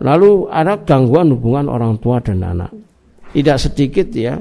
Lalu 0.00 0.48
ada 0.48 0.80
gangguan 0.80 1.28
hubungan 1.36 1.68
orang 1.68 2.00
tua 2.00 2.24
dan 2.24 2.40
anak. 2.40 2.72
Tidak 3.36 3.58
sedikit 3.60 4.08
ya 4.16 4.40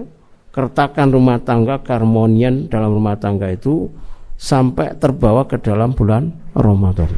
kertakan 0.55 1.12
rumah 1.12 1.38
tangga, 1.43 1.83
keharmonian 1.83 2.71
dalam 2.71 2.96
rumah 2.96 3.19
tangga 3.19 3.51
itu 3.51 3.92
sampai 4.40 4.95
terbawa 4.95 5.45
ke 5.45 5.59
dalam 5.59 5.92
bulan 5.92 6.32
Ramadan. 6.56 7.11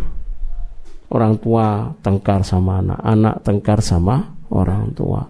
Orang 1.11 1.37
tua 1.37 1.91
tengkar 2.01 2.41
sama 2.41 2.81
anak, 2.81 2.99
anak 3.03 3.35
tengkar 3.45 3.79
sama 3.83 4.33
orang 4.49 4.89
tua. 4.97 5.21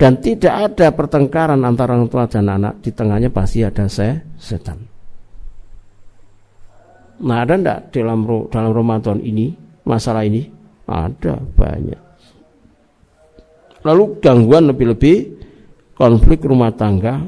Dan 0.00 0.16
tidak 0.18 0.72
ada 0.72 0.96
pertengkaran 0.96 1.60
antara 1.60 1.92
orang 1.92 2.08
tua 2.08 2.24
dan 2.24 2.48
anak, 2.48 2.80
di 2.80 2.90
tengahnya 2.90 3.28
pasti 3.28 3.60
ada 3.60 3.84
setan. 4.40 4.80
Nah, 7.20 7.44
ada 7.44 7.52
enggak 7.52 7.92
dalam 7.92 8.24
dalam 8.48 8.72
Ramadan 8.72 9.20
ini 9.20 9.52
masalah 9.84 10.24
ini? 10.24 10.48
Ada 10.88 11.36
banyak. 11.36 12.09
Lalu 13.80 14.20
gangguan 14.20 14.68
lebih-lebih 14.68 15.16
konflik 15.96 16.44
rumah 16.44 16.72
tangga, 16.72 17.24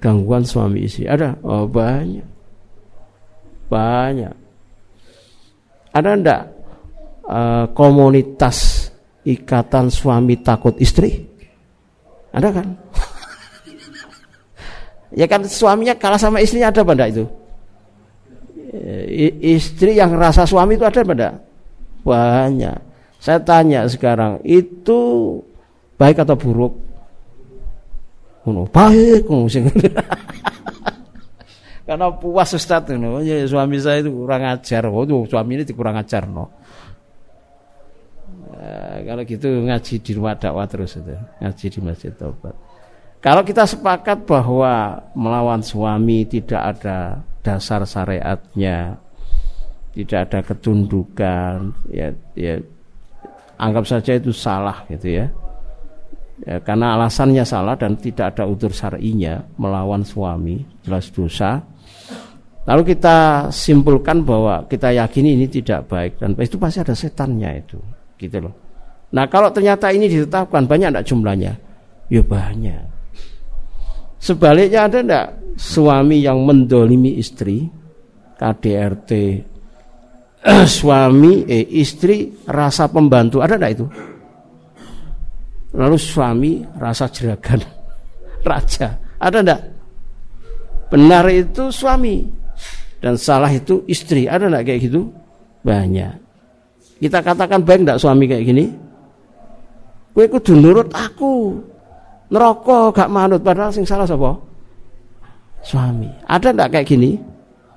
gangguan 0.00 0.44
suami 0.44 0.84
istri. 0.84 1.08
Ada? 1.08 1.40
Oh, 1.40 1.64
banyak. 1.64 2.28
Banyak. 3.68 4.34
Ada 5.92 6.10
enggak 6.14 6.42
uh, 7.24 7.64
komunitas 7.72 8.88
ikatan 9.24 9.88
suami 9.88 10.40
takut 10.44 10.76
istri? 10.80 11.24
Ada 12.32 12.48
kan? 12.52 12.68
ya 15.20 15.24
kan 15.24 15.40
suaminya 15.48 15.96
kalah 15.96 16.20
sama 16.20 16.44
istrinya 16.44 16.68
ada 16.68 16.84
enggak 16.84 17.10
itu? 17.16 17.24
istri 19.40 19.96
yang 19.96 20.12
rasa 20.12 20.44
suami 20.44 20.76
itu 20.76 20.84
ada 20.84 21.00
pada 21.00 21.40
banyak 22.04 22.76
saya 23.18 23.40
tanya 23.42 23.88
sekarang 23.88 24.38
itu 24.44 25.00
baik 25.98 26.22
atau 26.22 26.38
buruk? 26.38 26.72
Kuno 28.46 28.64
baik 28.70 29.28
karena 31.88 32.12
puas 32.12 32.52
Ustaz 32.52 32.84
no. 33.00 33.20
ya, 33.24 33.48
suami 33.48 33.80
saya 33.80 34.04
itu 34.04 34.12
kurang 34.12 34.44
ajar. 34.44 34.88
Oh 34.92 35.04
suami 35.24 35.60
ini 35.60 35.64
kurang 35.72 35.96
ajar 35.96 36.24
no. 36.28 36.52
Ya, 38.58 39.04
kalau 39.12 39.22
gitu 39.22 39.48
ngaji 39.64 39.94
di 40.02 40.10
rumah 40.18 40.34
dakwah 40.34 40.66
terus 40.66 40.98
itu 40.98 41.14
ngaji 41.14 41.66
di 41.70 41.78
masjid 41.78 42.10
tobat 42.10 42.58
kalau 43.18 43.42
kita 43.42 43.66
sepakat 43.66 44.26
bahwa 44.26 45.02
melawan 45.14 45.62
suami 45.62 46.22
tidak 46.26 46.76
ada 46.76 47.22
dasar 47.42 47.82
syariatnya 47.82 48.98
tidak 49.94 50.30
ada 50.30 50.38
ketundukan 50.46 51.74
ya 51.90 52.14
ya 52.38 52.62
anggap 53.58 53.90
saja 53.90 54.14
itu 54.14 54.30
salah 54.30 54.86
gitu 54.86 55.18
ya, 55.18 55.26
ya 56.44 56.58
karena 56.62 56.94
alasannya 56.94 57.42
salah 57.42 57.74
dan 57.74 57.98
tidak 57.98 58.36
ada 58.36 58.44
utur 58.46 58.70
syar'inya 58.70 59.42
melawan 59.58 60.02
suami 60.06 60.62
jelas 60.84 61.10
dosa. 61.10 61.58
Lalu 62.68 62.92
kita 62.92 63.48
simpulkan 63.48 64.20
bahwa 64.20 64.68
kita 64.68 64.92
yakini 64.92 65.40
ini 65.40 65.48
tidak 65.48 65.88
baik 65.88 66.20
dan 66.20 66.36
itu 66.36 66.60
pasti 66.60 66.84
ada 66.84 66.92
setannya 66.92 67.64
itu 67.64 67.80
gitu 68.20 68.44
loh. 68.44 68.54
Nah 69.16 69.24
kalau 69.26 69.48
ternyata 69.48 69.88
ini 69.88 70.04
ditetapkan 70.04 70.68
banyak 70.68 70.92
tidak 70.92 71.06
jumlahnya? 71.08 71.52
Ya 72.12 72.20
banyak. 72.20 72.84
Sebaliknya 74.20 74.84
ada 74.84 75.00
tidak 75.00 75.26
suami 75.56 76.20
yang 76.20 76.44
mendolimi 76.44 77.16
istri 77.16 77.72
KDRT 78.36 79.10
suami 80.78 81.48
eh 81.48 81.66
istri 81.82 82.30
rasa 82.46 82.86
pembantu 82.86 83.42
ada 83.42 83.58
enggak 83.58 83.72
itu 83.74 83.86
lalu 85.74 85.96
suami 86.00 86.64
rasa 86.76 87.08
jeragan 87.12 87.60
raja 88.48 88.96
ada 89.18 89.38
enggak 89.42 89.62
benar 90.88 91.24
itu 91.28 91.68
suami 91.68 92.24
dan 92.98 93.14
salah 93.20 93.52
itu 93.52 93.84
istri 93.88 94.24
ada 94.24 94.48
enggak 94.48 94.64
kayak 94.72 94.80
gitu 94.88 95.08
banyak 95.64 96.16
kita 96.98 97.20
katakan 97.20 97.60
baik 97.64 97.84
enggak 97.84 98.00
suami 98.00 98.24
kayak 98.24 98.44
gini 98.46 98.64
gue 100.16 100.24
kudu 100.26 100.56
nurut 100.56 100.88
aku 100.96 101.60
neraka 102.28 102.92
gak 102.92 103.12
manut 103.12 103.40
padahal 103.44 103.70
sing 103.70 103.84
salah 103.86 104.08
sapa 104.08 104.48
suami. 105.62 106.10
Ada 106.26 106.54
enggak 106.54 106.70
kayak 106.78 106.86
gini? 106.86 107.10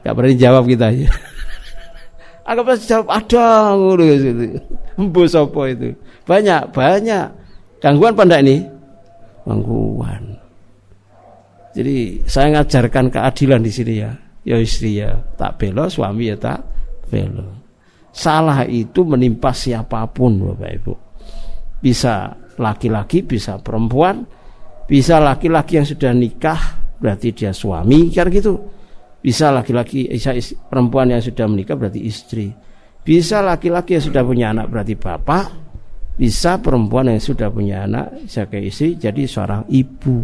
Gak 0.01 0.13
berani 0.18 0.35
jawab 0.38 0.66
kita 0.66 0.90
ya. 0.94 1.09
Anggap 2.47 2.74
pas 2.74 2.81
jawab 2.81 3.07
ada 3.09 3.47
ngono 3.78 4.03
gitu. 4.06 4.46
Embu 5.00 5.22
sapa 5.30 5.62
itu? 5.69 5.94
Banyak, 6.25 6.74
banyak. 6.74 7.25
Gangguan 7.81 8.14
apa 8.14 8.40
ini? 8.40 8.62
Gangguan. 9.44 10.24
Jadi 11.74 12.22
saya 12.30 12.62
ngajarkan 12.62 13.09
keadilan 13.09 13.62
di 13.66 13.72
sini 13.74 13.94
ya. 13.97 14.12
Ya 14.42 14.58
istri 14.58 14.97
ya 14.97 15.14
tak 15.38 15.62
belo, 15.62 15.86
suami 15.86 16.30
ya 16.30 16.38
tak 16.38 16.62
belo. 17.09 17.62
Salah 18.14 18.66
itu 18.66 19.06
menimpa 19.06 19.53
siapa 19.53 20.06
pun 20.09 20.42
Bapak 20.42 20.72
Ibu. 20.81 20.94
Bisa 21.81 22.30
laki-laki, 22.58 23.22
bisa 23.25 23.58
perempuan, 23.62 24.25
bisa 24.90 25.22
laki-laki 25.22 25.78
yang 25.81 25.88
sudah 25.88 26.12
nikah, 26.13 26.81
berarti 27.02 27.34
dia 27.34 27.50
suami 27.50 28.13
kan 28.13 28.30
gitu 28.30 28.62
bisa 29.22 29.50
laki-laki 29.50 30.06
perempuan 30.69 31.09
yang 31.09 31.22
sudah 31.22 31.50
menikah 31.50 31.74
berarti 31.74 32.06
istri 32.06 32.53
bisa 33.02 33.42
laki-laki 33.42 33.98
yang 33.98 34.06
sudah 34.06 34.22
punya 34.22 34.53
anak 34.53 34.69
berarti 34.69 34.94
bapak 34.94 35.46
bisa 36.16 36.60
perempuan 36.60 37.10
yang 37.10 37.22
sudah 37.22 37.48
punya 37.50 37.88
anak 37.88 38.28
sebagai 38.28 38.68
istri 38.68 39.00
jadi 39.00 39.24
seorang 39.26 39.64
ibu. 39.72 40.24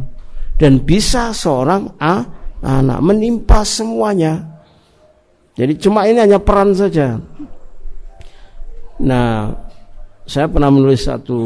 Dan 0.58 0.82
bisa 0.82 1.30
seorang 1.32 2.02
a, 2.02 2.26
anak 2.66 3.00
menimpa 3.06 3.62
semuanya. 3.62 4.42
Jadi 5.54 5.74
cuma 5.78 6.06
ini 6.06 6.22
hanya 6.22 6.42
peran 6.42 6.74
saja. 6.74 7.18
Nah 9.02 9.54
saya 10.26 10.50
pernah 10.50 10.70
menulis 10.74 11.06
satu 11.06 11.40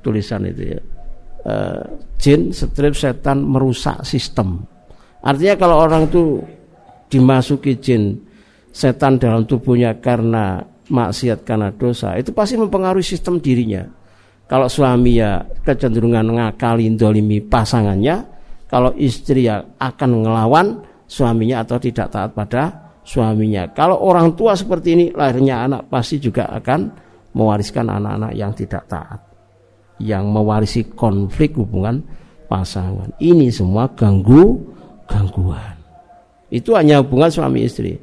tulisan 0.00 0.48
itu 0.48 0.76
ya. 0.76 0.80
Uh, 1.40 1.82
jin 2.20 2.52
strip 2.52 2.92
setan 2.92 3.40
merusak 3.40 4.04
sistem. 4.04 4.60
Artinya 5.24 5.56
kalau 5.56 5.76
orang 5.88 6.04
itu 6.08 6.44
dimasuki 7.08 7.80
jin 7.80 8.20
setan 8.70 9.16
dalam 9.16 9.48
tubuhnya 9.48 9.98
karena 9.98 10.62
maksiat 10.90 11.46
karena 11.46 11.70
dosa, 11.70 12.18
itu 12.18 12.34
pasti 12.34 12.58
mempengaruhi 12.58 13.06
sistem 13.06 13.38
dirinya. 13.38 13.86
Kalau 14.50 14.66
suami 14.66 15.22
ya 15.22 15.46
kecenderungan 15.62 16.34
ngakali 16.34 16.90
dolimi 16.98 17.38
pasangannya, 17.38 18.26
kalau 18.66 18.90
istri 18.98 19.46
ya 19.46 19.62
akan 19.78 20.26
ngelawan 20.26 20.66
suaminya 21.06 21.62
atau 21.62 21.78
tidak 21.78 22.10
taat 22.10 22.34
pada 22.34 22.90
suaminya. 23.06 23.70
Kalau 23.70 24.02
orang 24.02 24.34
tua 24.34 24.58
seperti 24.58 24.88
ini 24.98 25.06
lahirnya 25.14 25.70
anak 25.70 25.86
pasti 25.86 26.18
juga 26.18 26.50
akan 26.50 26.90
mewariskan 27.34 27.86
anak-anak 27.86 28.32
yang 28.34 28.50
tidak 28.50 28.82
taat, 28.90 29.22
yang 30.02 30.26
mewarisi 30.26 30.82
konflik 30.98 31.54
hubungan 31.54 32.02
pasangan. 32.50 33.14
Ini 33.22 33.54
semua 33.54 33.86
ganggu 33.94 34.58
gangguan. 35.06 35.78
Itu 36.50 36.74
hanya 36.74 37.02
hubungan 37.02 37.30
suami 37.30 37.66
istri. 37.66 37.94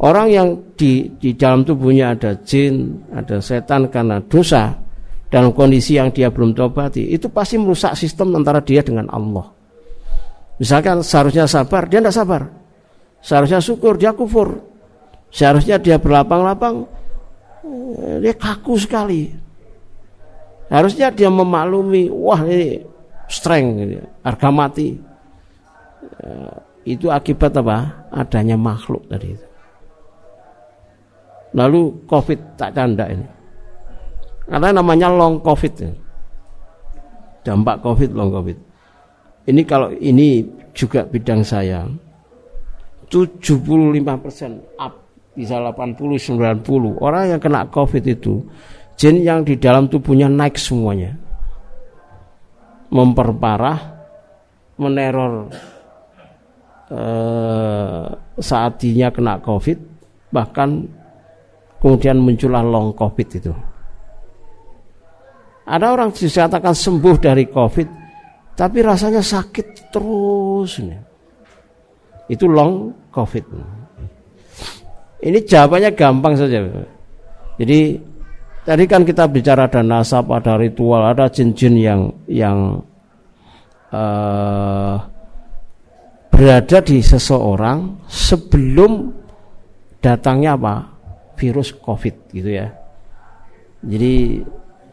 Orang 0.00 0.32
yang 0.32 0.48
di, 0.80 1.12
di 1.20 1.36
dalam 1.36 1.60
tubuhnya 1.60 2.16
ada 2.16 2.32
jin, 2.40 3.04
ada 3.12 3.36
setan 3.36 3.92
karena 3.92 4.16
dosa 4.24 4.72
dalam 5.28 5.52
kondisi 5.52 6.00
yang 6.00 6.08
dia 6.08 6.32
belum 6.32 6.56
tobati, 6.56 7.12
itu 7.12 7.28
pasti 7.28 7.60
merusak 7.60 7.92
sistem 7.92 8.32
antara 8.32 8.64
dia 8.64 8.80
dengan 8.80 9.12
Allah. 9.12 9.44
Misalkan 10.56 11.04
seharusnya 11.04 11.44
sabar, 11.44 11.84
dia 11.84 12.00
tidak 12.00 12.16
sabar. 12.16 12.48
Seharusnya 13.20 13.60
syukur, 13.60 14.00
dia 14.00 14.16
kufur. 14.16 14.64
Seharusnya 15.28 15.76
dia 15.76 16.00
berlapang-lapang, 16.00 16.88
eh, 18.00 18.24
dia 18.24 18.32
kaku 18.32 18.80
sekali. 18.80 19.28
Harusnya 20.72 21.12
dia 21.12 21.28
memaklumi, 21.28 22.08
wah 22.08 22.40
ini 22.48 22.80
strength, 23.28 24.00
harga 24.24 24.48
mati. 24.48 24.96
Eh, 26.24 26.56
itu 26.88 27.12
akibat 27.12 27.52
apa? 27.60 28.08
Adanya 28.08 28.56
makhluk 28.56 29.04
tadi 29.04 29.36
itu. 29.36 29.49
Lalu 31.54 32.06
COVID 32.06 32.38
tak 32.54 32.74
canda 32.78 33.10
ini. 33.10 33.26
Karena 34.46 34.82
namanya 34.82 35.10
long 35.10 35.42
COVID. 35.42 35.72
Dampak 37.42 37.82
COVID, 37.82 38.10
long 38.14 38.30
COVID. 38.30 38.58
Ini 39.50 39.62
kalau 39.66 39.90
ini 39.94 40.46
juga 40.74 41.02
bidang 41.06 41.42
saya. 41.42 41.86
75% 43.10 44.78
up 44.78 44.94
bisa 45.34 45.58
80 45.58 46.62
90 46.62 46.98
orang 47.02 47.34
yang 47.34 47.40
kena 47.42 47.66
covid 47.70 48.02
itu 48.06 48.42
jin 48.98 49.22
yang 49.22 49.46
di 49.46 49.58
dalam 49.58 49.86
tubuhnya 49.86 50.26
naik 50.26 50.58
semuanya 50.58 51.14
memperparah 52.90 53.78
meneror 54.78 55.48
eh, 56.90 58.06
saat 58.42 58.82
kena 58.82 59.38
covid 59.42 59.78
bahkan 60.34 60.86
kemudian 61.80 62.20
muncullah 62.20 62.62
long 62.62 62.92
covid 62.92 63.28
itu 63.32 63.52
Ada 65.70 65.86
orang 65.94 66.10
dikatakan 66.10 66.74
sembuh 66.74 67.16
dari 67.22 67.46
COVID, 67.46 67.88
tapi 68.58 68.82
rasanya 68.82 69.22
sakit 69.22 69.94
terus. 69.94 70.82
Itu 72.26 72.50
long 72.50 72.90
COVID. 73.14 73.44
Ini 75.22 75.38
jawabannya 75.46 75.94
gampang 75.94 76.34
saja. 76.34 76.58
Jadi 77.54 77.80
tadi 78.66 78.84
kan 78.90 79.06
kita 79.06 79.30
bicara 79.30 79.70
ada 79.70 79.78
nasab, 79.86 80.26
ada 80.34 80.58
ritual, 80.58 81.06
ada 81.06 81.30
jin-jin 81.30 81.78
yang 81.78 82.02
yang 82.26 82.82
uh, 83.94 84.98
berada 86.34 86.82
di 86.82 86.98
seseorang 86.98 88.10
sebelum 88.10 89.12
datangnya 90.02 90.58
apa 90.58 90.89
virus 91.40 91.72
COVID 91.72 92.36
gitu 92.36 92.50
ya. 92.52 92.68
Jadi 93.80 94.44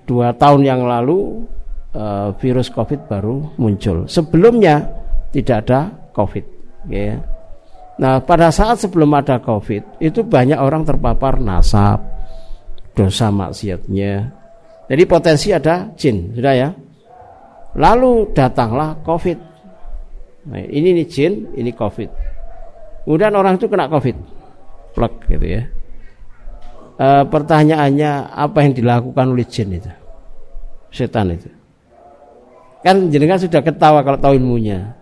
dua 0.08 0.32
tahun 0.32 0.64
yang 0.64 0.88
lalu 0.88 1.44
uh, 1.92 2.32
virus 2.40 2.72
COVID 2.72 3.12
baru 3.12 3.60
muncul. 3.60 4.08
Sebelumnya 4.08 4.88
tidak 5.36 5.68
ada 5.68 5.92
COVID. 6.16 6.46
Ya. 6.88 7.20
Nah 8.00 8.24
pada 8.24 8.48
saat 8.48 8.80
sebelum 8.80 9.12
ada 9.12 9.44
COVID 9.44 10.00
itu 10.00 10.24
banyak 10.24 10.56
orang 10.56 10.88
terpapar 10.88 11.44
nasab, 11.44 12.00
dosa 12.96 13.28
maksiatnya. 13.28 14.32
Jadi 14.88 15.04
potensi 15.04 15.52
ada 15.52 15.92
jin, 16.00 16.32
sudah 16.32 16.54
ya. 16.56 16.70
Lalu 17.76 18.32
datanglah 18.32 18.96
COVID. 19.04 19.40
Nah, 20.48 20.64
ini 20.64 20.96
nih 20.96 21.08
jin, 21.12 21.52
ini 21.60 21.76
COVID. 21.76 22.10
Kemudian 23.04 23.36
orang 23.36 23.60
itu 23.60 23.68
kena 23.68 23.92
COVID, 23.92 24.16
plek 24.96 25.14
gitu 25.28 25.44
ya. 25.60 25.68
E, 26.98 27.08
pertanyaannya 27.30 28.34
apa 28.34 28.66
yang 28.66 28.74
dilakukan 28.74 29.26
oleh 29.30 29.46
jin 29.46 29.78
itu, 29.78 29.92
setan 30.90 31.38
itu? 31.38 31.50
Kan 32.82 33.14
jenengan 33.14 33.38
sudah 33.38 33.62
ketawa 33.62 34.02
kalau 34.02 34.18
tahu 34.18 34.34
ilmunya. 34.38 34.98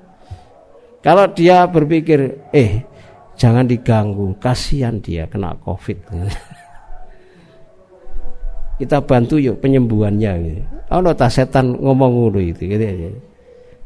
Kalau 0.99 1.29
dia 1.31 1.63
berpikir, 1.69 2.49
eh 2.51 2.83
jangan 3.39 3.63
diganggu, 3.63 4.35
kasihan 4.41 4.99
dia 4.99 5.29
kena 5.29 5.55
COVID. 5.63 5.97
kita 8.79 8.99
bantu 8.99 9.39
yuk 9.39 9.63
penyembuhannya 9.63 10.31
gitu. 10.43 10.63
Oh, 10.91 11.15
tak 11.15 11.31
setan 11.31 11.79
ngomong 11.79 12.11
ngono 12.11 12.39
itu 12.43 12.67
gitu 12.67 12.83
aja. 12.83 13.09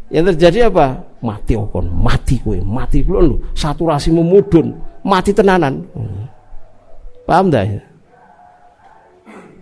Yang 0.10 0.26
terjadi 0.36 0.74
apa? 0.74 0.98
Mati 1.22 1.54
okon, 1.54 1.86
mati 1.94 2.42
kue, 2.42 2.58
mati 2.66 3.06
belum 3.06 3.22
lu. 3.30 3.36
Saturasi 3.54 4.10
memudun, 4.10 4.74
mati 5.06 5.30
tenanan. 5.30 5.86
Hmm. 5.94 6.26
Paham 7.30 7.54
dah 7.54 7.62
ya? 7.62 7.89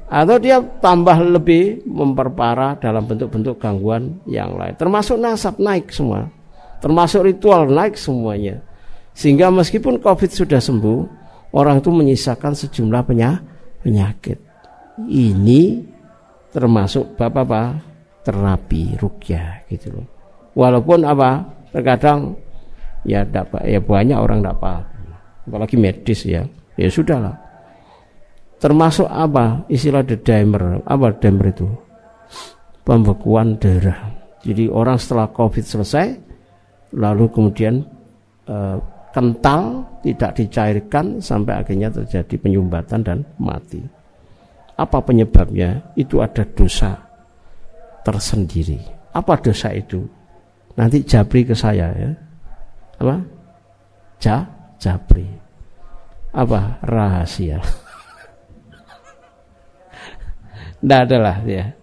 Atau 0.08 0.40
dia 0.40 0.64
tambah 0.80 1.20
lebih 1.20 1.84
memperparah 1.84 2.80
dalam 2.80 3.04
bentuk-bentuk 3.04 3.60
gangguan 3.60 4.24
yang 4.24 4.56
lain. 4.56 4.72
Termasuk 4.80 5.20
nasab 5.20 5.60
naik 5.60 5.92
semua. 5.92 6.32
Termasuk 6.80 7.28
ritual 7.28 7.68
naik 7.68 8.00
semuanya. 8.00 8.64
Sehingga 9.12 9.52
meskipun 9.52 10.00
COVID 10.00 10.32
sudah 10.32 10.64
sembuh, 10.64 11.00
orang 11.52 11.84
itu 11.84 11.90
menyisakan 11.92 12.54
sejumlah 12.56 13.04
penyakit 13.84 14.48
ini 15.06 15.86
termasuk 16.50 17.14
bapak 17.14 17.46
apa 17.46 17.62
terapi 18.26 18.98
rukyah 18.98 19.70
gitu 19.70 19.94
loh 19.94 20.06
walaupun 20.58 21.06
apa 21.06 21.46
terkadang 21.70 22.34
ya 23.06 23.22
dapat 23.22 23.62
ya 23.70 23.78
banyak 23.78 24.18
orang 24.18 24.42
dapat 24.42 24.82
apalagi 25.46 25.78
medis 25.78 26.26
ya 26.26 26.42
ya 26.76 26.90
sudahlah 26.90 27.38
termasuk 28.58 29.06
apa 29.06 29.66
istilah 29.70 30.02
the 30.02 30.18
dimer 30.18 30.82
apa 30.86 31.14
dimer 31.18 31.54
itu 31.54 31.68
pembekuan 32.82 33.58
darah 33.62 34.14
jadi 34.42 34.70
orang 34.72 34.98
setelah 34.98 35.30
covid 35.30 35.66
selesai 35.66 36.08
lalu 36.98 37.30
kemudian 37.30 37.86
eh, 38.50 38.78
kental 39.14 39.86
tidak 40.02 40.38
dicairkan 40.38 41.22
sampai 41.22 41.62
akhirnya 41.62 41.90
terjadi 41.94 42.36
penyumbatan 42.38 43.02
dan 43.06 43.22
mati 43.38 43.98
apa 44.78 45.02
penyebabnya? 45.02 45.98
Itu 45.98 46.22
ada 46.22 46.46
dosa 46.46 46.94
tersendiri. 48.06 48.78
Apa 49.12 49.42
dosa 49.42 49.74
itu? 49.74 50.06
Nanti 50.78 51.02
Jabri 51.02 51.42
ke 51.42 51.58
saya 51.58 51.90
ya. 51.98 52.12
Apa? 53.02 53.18
Ja, 54.22 54.46
Jabri. 54.78 55.26
Apa? 56.30 56.78
Rahasia. 56.86 57.58
Tidak 60.82 61.00
adalah 61.10 61.42
ya. 61.46 61.74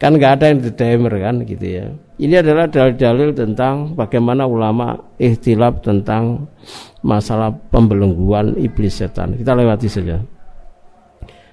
Kan 0.00 0.16
nggak 0.16 0.32
ada 0.40 0.44
yang 0.48 0.60
didemer 0.64 1.14
kan 1.20 1.34
gitu 1.44 1.66
ya. 1.66 1.84
Ini 2.16 2.40
adalah 2.40 2.68
dalil-dalil 2.68 3.36
tentang 3.36 3.92
bagaimana 3.92 4.48
ulama 4.48 4.96
ikhtilaf 5.20 5.84
tentang 5.84 6.48
masalah 7.04 7.52
pembelengguan 7.68 8.56
iblis 8.56 8.96
setan. 9.00 9.36
Kita 9.36 9.52
lewati 9.52 9.88
saja. 9.88 10.16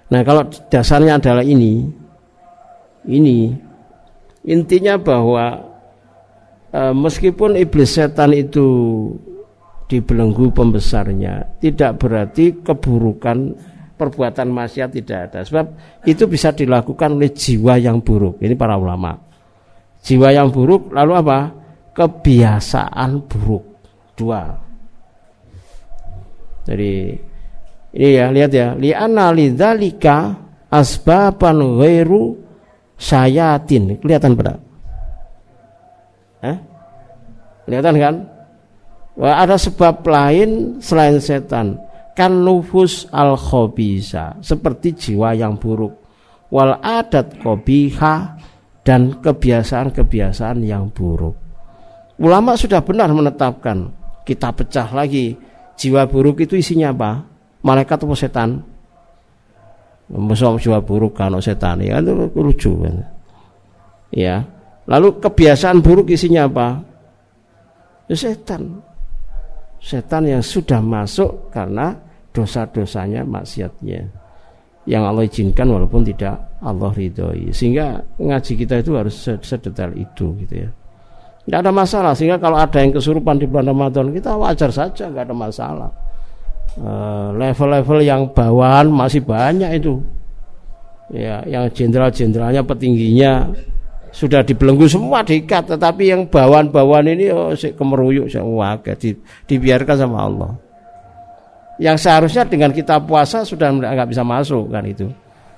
Nah 0.07 0.21
kalau 0.23 0.47
dasarnya 0.71 1.19
adalah 1.19 1.43
ini, 1.43 1.91
ini 3.11 3.51
intinya 4.47 4.95
bahwa 4.95 5.67
e, 6.71 6.81
meskipun 6.95 7.59
iblis 7.59 7.99
setan 7.99 8.31
itu 8.31 8.67
dibelenggu 9.91 10.51
pembesarnya, 10.55 11.59
tidak 11.59 11.99
berarti 11.99 12.63
keburukan 12.63 13.55
perbuatan 13.97 14.53
maksiat 14.53 14.89
tidak 14.93 15.19
ada. 15.27 15.39
Sebab 15.41 15.65
itu 16.05 16.29
bisa 16.29 16.53
dilakukan 16.53 17.17
oleh 17.17 17.33
jiwa 17.33 17.81
yang 17.81 17.99
buruk. 18.05 18.37
Ini 18.37 18.53
para 18.53 18.77
ulama. 18.77 19.17
Jiwa 20.05 20.29
yang 20.31 20.53
buruk 20.53 20.93
lalu 20.93 21.13
apa? 21.17 21.39
Kebiasaan 21.97 23.25
buruk. 23.25 23.65
Dua. 24.13 24.41
Jadi 26.69 26.93
ini 27.97 28.09
ya, 28.13 28.29
lihat 28.29 28.51
ya. 28.53 28.77
Li'anna 28.77 29.33
lidzalika 29.33 30.37
asbaban 30.69 31.57
ghairu 31.81 32.37
sayatin. 32.93 33.97
Kelihatan 33.97 34.37
pada? 34.37 34.53
Eh? 36.45 36.57
Kelihatan 37.65 37.95
kan? 37.97 38.15
Wah, 39.17 39.41
ada 39.41 39.57
sebab 39.57 40.05
lain 40.05 40.77
selain 40.77 41.17
setan. 41.17 41.86
Kan 42.17 42.41
nufus 42.41 43.05
al 43.13 43.37
khobisa 43.37 44.41
seperti 44.41 44.97
jiwa 44.97 45.37
yang 45.37 45.61
buruk. 45.61 45.93
Wal 46.49 46.81
adat 46.81 47.37
kobiha 47.37 48.15
dan 48.81 49.21
kebiasaan-kebiasaan 49.21 50.65
yang 50.65 50.89
buruk. 50.89 51.37
Ulama 52.17 52.57
sudah 52.57 52.81
benar 52.81 53.13
menetapkan 53.13 53.93
kita 54.25 54.49
pecah 54.49 54.89
lagi 54.89 55.37
jiwa 55.77 56.09
buruk 56.09 56.41
itu 56.41 56.57
isinya 56.57 56.89
apa? 56.89 57.37
malaikat 57.61 57.99
atau 57.99 58.15
setan 58.15 58.63
Masa 60.07 60.55
jiwa 60.55 60.79
buruk 60.79 61.19
kan 61.19 61.35
setan 61.43 61.83
ya 61.83 61.99
itu 61.99 62.15
lucu 62.31 62.71
kan. 62.79 62.95
Ya. 64.07 64.39
Lalu 64.87 65.19
kebiasaan 65.19 65.83
buruk 65.83 66.07
isinya 66.15 66.47
apa? 66.47 66.79
Ya 68.07 68.15
setan. 68.15 68.79
Setan 69.83 70.23
yang 70.31 70.39
sudah 70.39 70.79
masuk 70.79 71.51
karena 71.51 71.91
dosa-dosanya 72.37 73.25
maksiatnya. 73.25 74.05
Yang 74.87 75.03
Allah 75.03 75.23
izinkan 75.25 75.67
walaupun 75.73 76.05
tidak 76.05 76.61
Allah 76.61 76.93
ridhoi. 76.93 77.49
Sehingga 77.49 77.97
ngaji 78.21 78.53
kita 78.53 78.79
itu 78.79 78.93
harus 78.93 79.17
sedetail 79.19 79.91
itu 79.97 80.37
gitu 80.45 80.53
ya. 80.53 80.69
Tidak 81.47 81.59
ada 81.63 81.71
masalah 81.71 82.13
sehingga 82.13 82.37
kalau 82.37 82.59
ada 82.59 82.77
yang 82.77 82.91
kesurupan 82.91 83.39
di 83.39 83.47
bulan 83.47 83.71
Ramadan 83.71 84.11
kita 84.11 84.35
wajar 84.35 84.69
saja 84.71 85.09
nggak 85.09 85.31
ada 85.31 85.35
masalah. 85.35 85.89
Eh, 86.77 87.27
level-level 87.33 88.05
yang 88.05 88.29
bawahan 88.37 88.85
masih 88.93 89.25
banyak 89.25 89.81
itu 89.81 89.97
ya 91.09 91.41
yang 91.49 91.65
jenderal-jenderalnya 91.73 92.61
petingginya 92.61 93.49
sudah 94.13 94.45
dibelenggu 94.45 94.85
semua 94.85 95.25
diikat 95.25 95.73
tetapi 95.73 96.13
yang 96.13 96.29
bawahan-bawahan 96.29 97.17
ini 97.17 97.33
oh, 97.33 97.49
kemeruyuk 97.55 98.29
semua 98.29 98.77
di, 98.93 99.17
dibiarkan 99.49 99.97
sama 99.97 100.17
Allah 100.21 100.51
yang 101.77 101.97
seharusnya 101.97 102.45
dengan 102.45 102.73
kita 102.73 102.97
puasa 103.05 103.45
sudah 103.45 103.69
nggak 103.69 104.09
bisa 104.09 104.25
masuk 104.25 104.69
kan 104.73 104.83
itu 104.85 105.07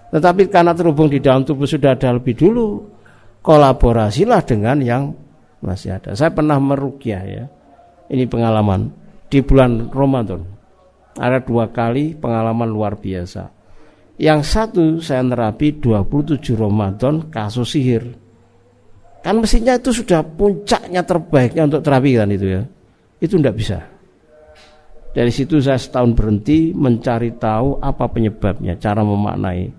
tetapi 0.10 0.50
karena 0.50 0.74
terhubung 0.74 1.08
di 1.08 1.22
dalam 1.22 1.46
tubuh 1.46 1.70
sudah 1.70 1.96
ada 1.96 2.16
lebih 2.16 2.36
dulu 2.36 2.84
kolaborasilah 3.40 4.42
dengan 4.44 4.78
yang 4.84 5.04
masih 5.64 5.96
ada 5.96 6.16
saya 6.16 6.32
pernah 6.32 6.60
merukyah 6.60 7.24
ya 7.24 7.46
ini 8.10 8.26
pengalaman 8.26 8.92
di 9.30 9.40
bulan 9.46 9.88
Ramadan 9.94 10.60
ada 11.20 11.44
dua 11.44 11.68
kali 11.70 12.16
pengalaman 12.16 12.72
luar 12.72 12.96
biasa. 12.96 13.52
Yang 14.20 14.42
satu 14.52 14.86
saya 15.04 15.24
nerapi 15.24 15.80
27 15.80 16.40
Ramadan 16.56 17.28
kasus 17.28 17.76
sihir. 17.76 18.04
Kan 19.20 19.44
mestinya 19.44 19.76
itu 19.76 19.92
sudah 19.92 20.24
puncaknya 20.24 21.04
terbaiknya 21.04 21.68
untuk 21.68 21.84
terapi 21.84 22.12
kan 22.16 22.32
itu 22.32 22.48
ya. 22.48 22.62
Itu 23.20 23.36
tidak 23.36 23.56
bisa. 23.60 23.80
Dari 25.10 25.32
situ 25.34 25.58
saya 25.58 25.82
setahun 25.82 26.14
berhenti 26.14 26.70
mencari 26.70 27.34
tahu 27.34 27.82
apa 27.82 28.06
penyebabnya, 28.08 28.78
cara 28.78 29.02
memaknai. 29.02 29.74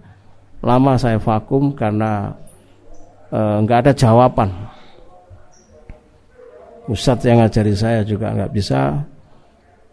Lama 0.60 0.98
saya 0.98 1.22
vakum 1.22 1.72
karena 1.72 2.34
eh, 3.30 3.56
nggak 3.62 3.78
ada 3.86 3.92
jawaban. 3.94 4.50
Ustadz 6.90 7.22
yang 7.22 7.38
ngajari 7.38 7.74
saya 7.78 8.02
juga 8.02 8.34
nggak 8.34 8.50
bisa. 8.50 8.98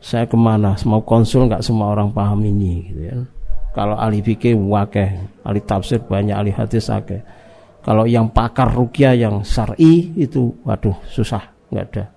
Saya 0.01 0.25
ke 0.25 0.37
mana? 0.37 0.73
Mau 0.85 1.01
konsul 1.05 1.45
nggak 1.45 1.61
semua 1.61 1.93
orang 1.93 2.09
paham 2.13 2.41
ini, 2.45 2.85
gitu 2.89 3.01
ya. 3.01 3.17
Kalau 3.77 3.93
ahli 3.93 4.25
fikih 4.25 4.57
wakeh, 4.57 5.09
ahli 5.45 5.61
tafsir 5.61 6.01
banyak, 6.01 6.33
ahli 6.33 6.49
hadis 6.49 6.89
akeh. 6.89 7.21
Kalau 7.85 8.09
yang 8.09 8.29
pakar 8.33 8.73
rukyah 8.73 9.13
yang 9.13 9.45
syar'i 9.45 10.11
itu, 10.17 10.49
waduh 10.65 10.97
susah, 11.05 11.45
nggak 11.69 11.85
ada. 11.93 12.16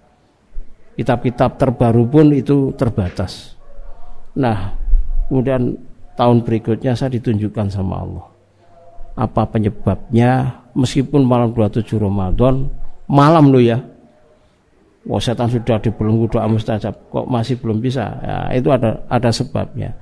Kitab-kitab 0.99 1.57
terbaru 1.57 2.05
pun 2.09 2.35
itu 2.35 2.75
terbatas. 2.77 3.55
Nah, 4.37 4.75
kemudian 5.31 5.75
tahun 6.19 6.45
berikutnya 6.45 6.93
saya 6.93 7.17
ditunjukkan 7.17 7.67
sama 7.73 8.05
Allah. 8.05 8.27
Apa 9.17 9.49
penyebabnya? 9.49 10.61
Meskipun 10.77 11.27
malam 11.27 11.51
27 11.57 11.99
Ramadan, 11.99 12.71
malam 13.11 13.51
lo 13.51 13.59
ya. 13.59 13.81
Wah 15.09 15.17
setan 15.17 15.49
sudah 15.49 15.81
dibelenggu 15.81 16.29
doa 16.29 16.45
mustajab, 16.45 16.93
kok 17.09 17.25
masih 17.25 17.57
belum 17.57 17.81
bisa? 17.81 18.05
Ya, 18.21 18.39
itu 18.53 18.69
ada 18.69 19.01
ada 19.09 19.33
sebabnya. 19.33 19.97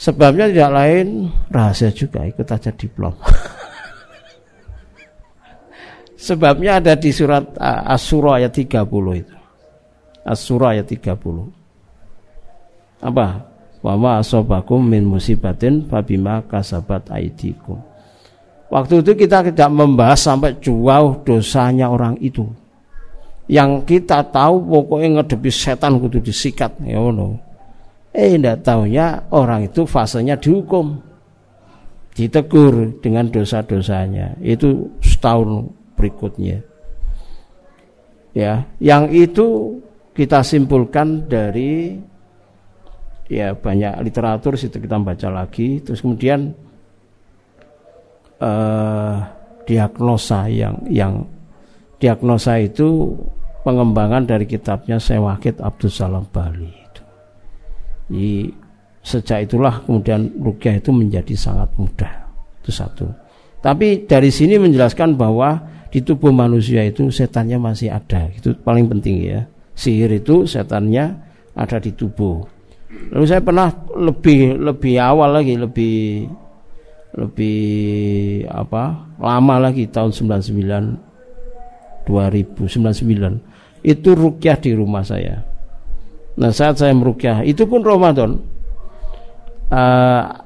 Sebabnya 0.00 0.48
tidak 0.48 0.72
lain 0.72 1.28
rahasia 1.52 1.92
juga, 1.92 2.24
ikut 2.24 2.48
aja 2.48 2.72
diplom. 2.72 3.12
Sebabnya 6.20 6.80
ada 6.80 6.96
di 6.96 7.12
surat 7.12 7.44
As-Surah 7.60 8.40
ayat 8.40 8.52
30 8.56 8.88
itu. 9.20 9.39
As-Surah 10.30 10.78
ayat 10.78 10.86
30. 10.86 11.50
Apa? 13.02 13.26
Wa 13.82 13.96
ma 13.98 14.22
asobakum 14.22 14.78
min 14.78 15.02
musibatin 15.02 15.90
fabima 15.90 16.46
kasabat 16.46 17.10
aidikum. 17.10 17.82
Waktu 18.70 19.02
itu 19.02 19.26
kita 19.26 19.50
tidak 19.50 19.70
membahas 19.74 20.22
sampai 20.22 20.54
jauh 20.62 21.18
dosanya 21.26 21.90
orang 21.90 22.14
itu. 22.22 22.46
Yang 23.50 23.98
kita 23.98 24.22
tahu 24.30 24.62
pokoknya 24.62 25.18
ngedepi 25.18 25.50
setan 25.50 25.98
kudu 25.98 26.22
disikat 26.22 26.78
ya 26.86 27.02
no. 27.10 27.34
Eh 28.14 28.38
tidak 28.38 28.62
tahunya 28.62 29.34
orang 29.34 29.66
itu 29.66 29.82
fasenya 29.82 30.38
dihukum. 30.38 31.02
Ditegur 32.14 33.02
dengan 33.02 33.26
dosa-dosanya. 33.26 34.38
Itu 34.38 34.94
setahun 35.02 35.66
berikutnya. 35.98 36.62
Ya, 38.30 38.70
yang 38.78 39.10
itu 39.10 39.78
kita 40.10 40.42
simpulkan 40.42 41.30
dari 41.30 41.94
ya 43.30 43.54
banyak 43.54 44.02
literatur 44.02 44.58
situ 44.58 44.82
kita 44.82 44.98
baca 44.98 45.28
lagi 45.30 45.78
terus 45.80 46.02
kemudian 46.02 46.50
uh, 48.42 49.16
diagnosa 49.68 50.50
yang 50.50 50.82
yang 50.90 51.22
diagnosa 52.02 52.58
itu 52.58 53.14
pengembangan 53.62 54.24
dari 54.24 54.48
kitabnya 54.48 54.96
Sewakit 54.96 55.60
Abdul 55.60 55.92
Salam 55.92 56.24
Bali 56.32 56.72
itu. 56.72 57.02
Jadi 58.10 58.34
sejak 59.00 59.46
itulah 59.46 59.84
kemudian 59.84 60.32
rukyah 60.40 60.80
itu 60.80 60.90
menjadi 60.90 61.34
sangat 61.36 61.70
mudah 61.76 62.12
itu 62.64 62.72
satu. 62.72 63.06
Tapi 63.60 64.08
dari 64.08 64.32
sini 64.32 64.56
menjelaskan 64.56 65.14
bahwa 65.14 65.60
di 65.92 66.00
tubuh 66.00 66.32
manusia 66.32 66.86
itu 66.86 67.12
setannya 67.12 67.60
masih 67.60 67.92
ada 67.92 68.30
itu 68.30 68.54
paling 68.62 68.86
penting 68.86 69.16
ya 69.26 69.40
sihir 69.80 70.12
itu 70.20 70.44
setannya 70.44 71.16
ada 71.56 71.80
di 71.80 71.96
tubuh. 71.96 72.44
Lalu 73.16 73.24
saya 73.24 73.40
pernah 73.40 73.72
lebih 73.96 74.60
lebih 74.60 75.00
awal 75.00 75.40
lagi 75.40 75.56
lebih 75.56 76.28
lebih 77.16 78.44
apa 78.46 79.08
lama 79.16 79.56
lagi 79.58 79.88
tahun 79.88 80.12
99 80.12 82.04
2099 82.04 83.80
itu 83.80 84.10
rukyah 84.12 84.60
di 84.60 84.76
rumah 84.76 85.00
saya. 85.00 85.40
Nah 86.36 86.52
saat 86.52 86.76
saya 86.76 86.92
merukyah 86.92 87.40
itu 87.42 87.64
pun 87.64 87.80
Ramadan 87.80 88.36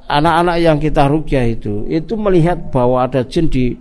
anak-anak 0.08 0.56
uh, 0.60 0.62
yang 0.62 0.76
kita 0.76 1.08
rukyah 1.08 1.48
itu 1.48 1.88
itu 1.88 2.12
melihat 2.14 2.68
bahwa 2.68 3.08
ada 3.08 3.24
jin 3.24 3.48
di 3.48 3.72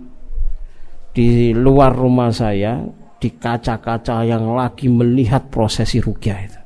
di 1.14 1.52
luar 1.54 1.92
rumah 1.94 2.32
saya 2.32 2.80
di 3.18 3.28
kaca-kaca 3.32 4.24
yang 4.26 4.54
lagi 4.54 4.90
melihat 4.90 5.48
prosesi 5.48 5.98
rukyah 6.02 6.38
itu. 6.44 6.60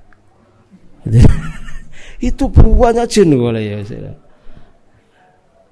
itu 2.29 2.45
buahnya 2.51 3.05
jin 3.07 3.33
boleh 3.33 3.63
ya 3.63 3.79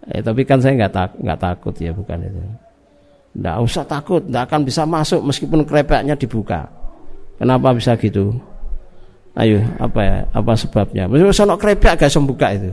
Eh, 0.07 0.23
tapi 0.23 0.47
kan 0.47 0.63
saya 0.63 0.79
nggak 0.79 0.93
tak 0.95 1.11
nggak 1.19 1.41
takut 1.43 1.75
ya 1.83 1.91
bukan 1.91 2.23
itu. 2.23 2.39
Nggak 3.37 3.57
usah 3.59 3.85
takut, 3.85 4.23
nggak 4.23 4.45
akan 4.47 4.61
bisa 4.63 4.87
masuk 4.87 5.21
meskipun 5.27 5.67
krepeknya 5.67 6.15
dibuka. 6.15 6.71
Kenapa 7.37 7.75
bisa 7.75 7.99
gitu? 7.99 8.33
Ayo, 9.37 9.61
apa 9.77 10.01
ya? 10.01 10.17
Apa 10.33 10.57
sebabnya? 10.57 11.05
Meskipun 11.05 11.35
sono 11.37 11.61
krepek 11.61 12.01
gak 12.01 12.09
buka 12.25 12.57
itu. 12.57 12.73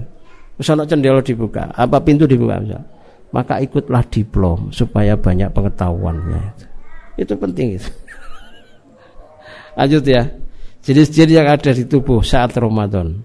Sono 0.63 0.87
cendela 0.87 1.19
dibuka, 1.19 1.67
apa 1.75 1.99
pintu 1.99 2.23
dibuka 2.23 2.61
misal. 2.63 2.79
Maka 3.35 3.59
ikutlah 3.59 4.05
diplom 4.07 4.71
supaya 4.71 5.17
banyak 5.17 5.51
pengetahuannya. 5.51 6.41
Itu, 6.55 6.65
itu 7.19 7.33
penting 7.37 7.77
itu. 7.77 7.89
Lanjut 9.77 10.03
ya. 10.05 10.29
Jenis 10.83 11.09
jin 11.15 11.31
yang 11.31 11.47
ada 11.47 11.71
di 11.71 11.87
tubuh 11.87 12.19
saat 12.19 12.51
Ramadan. 12.59 13.23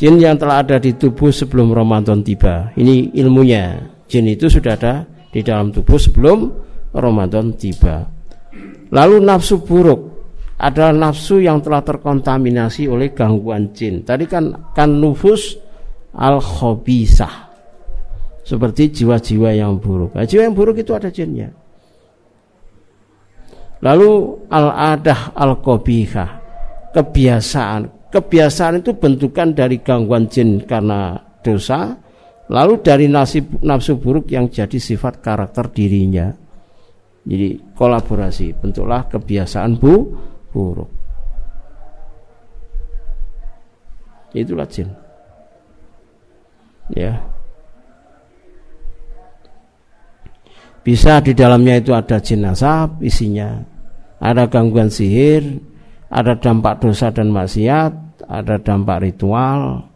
Jin 0.00 0.16
yang 0.16 0.40
telah 0.40 0.64
ada 0.64 0.80
di 0.80 0.96
tubuh 0.96 1.28
sebelum 1.28 1.76
Ramadan 1.76 2.24
tiba. 2.24 2.72
Ini 2.72 3.12
ilmunya. 3.20 3.92
Jin 4.08 4.32
itu 4.32 4.48
sudah 4.48 4.74
ada 4.74 5.04
di 5.28 5.44
dalam 5.44 5.68
tubuh 5.68 6.00
sebelum 6.00 6.48
Ramadan 6.96 7.52
tiba. 7.52 8.08
Lalu 8.92 9.16
nafsu 9.24 9.60
buruk 9.60 10.00
adalah 10.56 10.92
nafsu 10.92 11.40
yang 11.40 11.60
telah 11.60 11.84
terkontaminasi 11.84 12.88
oleh 12.88 13.12
gangguan 13.12 13.72
jin. 13.76 14.04
Tadi 14.04 14.24
kan 14.24 14.72
kan 14.72 14.88
nufus 14.88 15.56
al 16.16 16.40
khobisah 16.40 17.52
seperti 18.44 18.92
jiwa-jiwa 18.92 19.54
yang 19.54 19.78
buruk. 19.78 20.12
Nah, 20.12 20.26
jiwa 20.28 20.44
yang 20.44 20.56
buruk 20.56 20.80
itu 20.82 20.92
ada 20.92 21.08
jinnya. 21.08 21.61
Lalu 23.82 24.10
al-adah 24.46 25.34
al-qabihah, 25.34 26.30
kebiasaan. 26.94 28.14
Kebiasaan 28.14 28.78
itu 28.78 28.94
bentukan 28.94 29.50
dari 29.50 29.82
gangguan 29.82 30.30
jin 30.30 30.62
karena 30.62 31.18
dosa, 31.42 31.90
lalu 32.46 32.78
dari 32.78 33.10
nasib 33.10 33.58
nafsu 33.58 33.98
buruk 33.98 34.30
yang 34.30 34.46
jadi 34.46 34.78
sifat 34.78 35.18
karakter 35.18 35.66
dirinya. 35.74 36.30
Jadi 37.26 37.74
kolaborasi, 37.74 38.54
bentuklah 38.54 39.10
kebiasaan 39.10 39.74
bu 39.74 39.94
buruk. 40.54 40.90
Itulah 44.30 44.68
jin. 44.70 44.88
Ya. 46.94 47.18
Bisa 50.82 51.18
di 51.22 51.34
dalamnya 51.34 51.78
itu 51.78 51.94
ada 51.94 52.18
jin 52.18 52.42
nasab 52.42 52.98
isinya 53.02 53.71
ada 54.22 54.46
gangguan 54.46 54.86
sihir, 54.86 55.58
ada 56.06 56.38
dampak 56.38 56.78
dosa 56.78 57.10
dan 57.10 57.34
maksiat, 57.34 58.22
ada 58.30 58.62
dampak 58.62 59.02
ritual. 59.02 59.90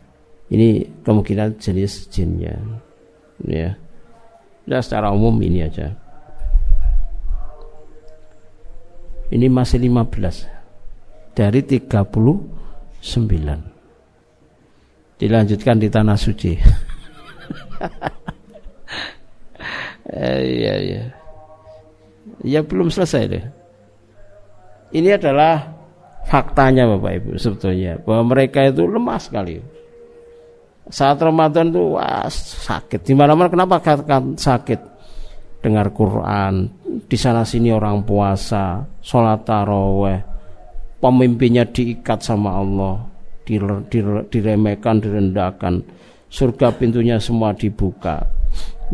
Ini 0.50 0.83
kemungkinan 1.06 1.62
jenis 1.62 2.11
jinnya. 2.11 2.59
Ya. 3.47 3.78
Ya 4.66 4.78
secara 4.83 5.14
umum 5.14 5.38
ini 5.38 5.62
aja. 5.62 5.95
Ini 9.30 9.47
masih 9.47 9.78
15 9.87 10.47
dari 11.35 11.62
39. 11.62 12.42
Dilanjutkan 15.18 15.78
di 15.78 15.88
tanah 15.90 16.18
suci. 16.18 16.54
eh, 20.14 20.40
iya 20.47 20.75
iya. 20.83 21.02
Ya 22.42 22.62
belum 22.62 22.90
selesai 22.90 23.23
deh. 23.30 23.65
Ini 24.94 25.18
adalah 25.18 25.66
faktanya 26.26 26.86
Bapak 26.86 27.12
Ibu 27.22 27.30
sebetulnya 27.38 27.98
bahwa 28.02 28.34
mereka 28.34 28.66
itu 28.66 28.86
lemah 28.86 29.18
sekali. 29.18 29.58
Saat 30.86 31.18
Ramadan 31.18 31.74
itu 31.74 31.98
wah, 31.98 32.30
sakit. 32.30 33.02
Di 33.02 33.14
mana-mana 33.14 33.50
kenapa 33.50 33.82
katakan 33.82 34.38
sakit? 34.38 34.94
Dengar 35.58 35.90
Quran, 35.90 36.70
di 37.10 37.18
sana 37.18 37.42
sini 37.42 37.74
orang 37.74 38.06
puasa, 38.06 38.86
sholat 39.02 39.42
taraweh, 39.42 40.22
pemimpinnya 41.02 41.66
diikat 41.66 42.22
sama 42.22 42.62
Allah, 42.62 43.02
diremehkan, 44.30 45.02
direndahkan. 45.02 45.82
Surga 46.30 46.70
pintunya 46.70 47.18
semua 47.18 47.50
dibuka, 47.50 48.22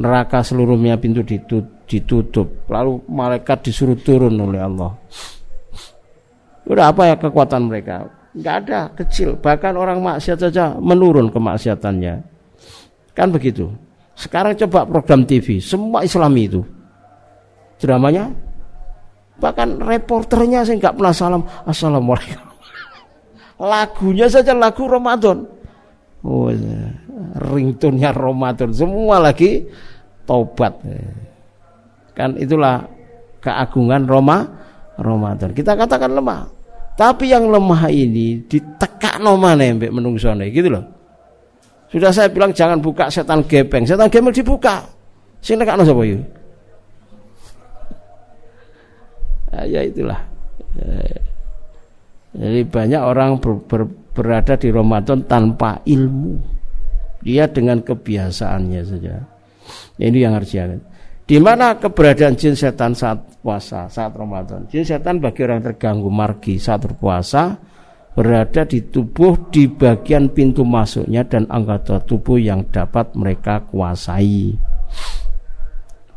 neraka 0.01 0.41
seluruhnya 0.41 0.97
pintu 0.97 1.21
ditutup, 1.85 2.65
lalu 2.73 3.05
malaikat 3.05 3.69
disuruh 3.69 4.01
turun 4.01 4.41
oleh 4.41 4.65
Allah. 4.65 4.97
Udah 6.67 6.95
apa 6.95 7.11
ya 7.11 7.15
kekuatan 7.19 7.67
mereka? 7.67 8.07
Enggak 8.33 8.57
ada, 8.65 8.81
kecil. 8.97 9.37
Bahkan 9.37 9.77
orang 9.77 9.99
maksiat 10.01 10.39
saja 10.41 10.73
menurun 10.79 11.29
kemaksiatannya. 11.29 12.15
Kan 13.13 13.29
begitu. 13.29 13.69
Sekarang 14.17 14.57
coba 14.57 14.89
program 14.89 15.27
TV, 15.27 15.61
semua 15.61 16.05
Islami 16.05 16.49
itu. 16.49 16.63
dramanya 17.83 18.31
bahkan 19.43 19.75
reporternya 19.83 20.63
saya 20.63 20.79
nggak 20.79 20.95
pernah 20.95 21.11
salam 21.11 21.43
assalamualaikum 21.67 22.47
lagunya 23.75 24.31
saja 24.31 24.55
lagu 24.55 24.87
Ramadan 24.87 25.43
oh, 26.23 26.47
ringtone-nya 27.51 28.15
Ramadan 28.15 28.71
semua 28.71 29.19
lagi 29.19 29.67
tobat 30.23 30.79
kan 32.15 32.39
itulah 32.39 32.87
keagungan 33.43 34.07
Roma 34.07 34.47
Ramadan. 34.99 35.51
Kita 35.57 35.73
katakan 35.79 36.13
lemah. 36.13 36.45
Tapi 36.93 37.33
yang 37.33 37.49
lemah 37.49 37.89
ini 37.89 38.45
ditekak 38.45 39.17
nomane 39.17 39.73
mbek 39.81 39.93
menungsone 39.93 40.53
gitu 40.53 40.69
loh. 40.69 40.85
Sudah 41.89 42.13
saya 42.13 42.29
bilang 42.29 42.53
jangan 42.53 42.81
buka 42.81 43.09
setan 43.09 43.45
gepeng. 43.49 43.89
Setan 43.89 44.13
gembel 44.13 44.33
dibuka. 44.33 44.85
Sing 45.41 45.57
nekakno 45.61 45.85
sapa 45.85 46.01
iki? 46.05 46.17
Ya, 49.53 49.61
ya 49.73 49.81
itulah. 49.85 50.21
Ya. 50.73 51.21
jadi 52.33 52.65
banyak 52.65 53.03
orang 53.05 53.37
ber, 53.37 53.61
ber, 53.69 53.85
berada 54.17 54.57
di 54.57 54.73
Ramadan 54.73 55.25
tanpa 55.29 55.85
ilmu. 55.85 56.41
Dia 57.21 57.45
dengan 57.49 57.85
kebiasaannya 57.85 58.83
saja. 58.89 59.21
Ini 60.01 60.17
yang 60.17 60.33
harus 60.35 60.49
diingat 60.49 60.92
di 61.23 61.39
mana 61.39 61.79
keberadaan 61.79 62.35
jin 62.35 62.59
setan 62.59 62.93
saat 62.93 63.23
puasa 63.41 63.87
saat 63.87 64.13
Ramadan 64.15 64.67
jin 64.69 64.83
setan 64.83 65.23
bagi 65.23 65.47
orang 65.47 65.63
terganggu 65.63 66.11
margi 66.11 66.59
saat 66.59 66.85
berpuasa 66.85 67.57
berada 68.13 68.69
di 68.69 68.93
tubuh 68.93 69.49
di 69.49 69.71
bagian 69.71 70.29
pintu 70.35 70.67
masuknya 70.67 71.25
dan 71.25 71.49
anggota 71.49 72.03
tubuh 72.05 72.37
yang 72.37 72.67
dapat 72.69 73.15
mereka 73.17 73.65
kuasai 73.65 74.53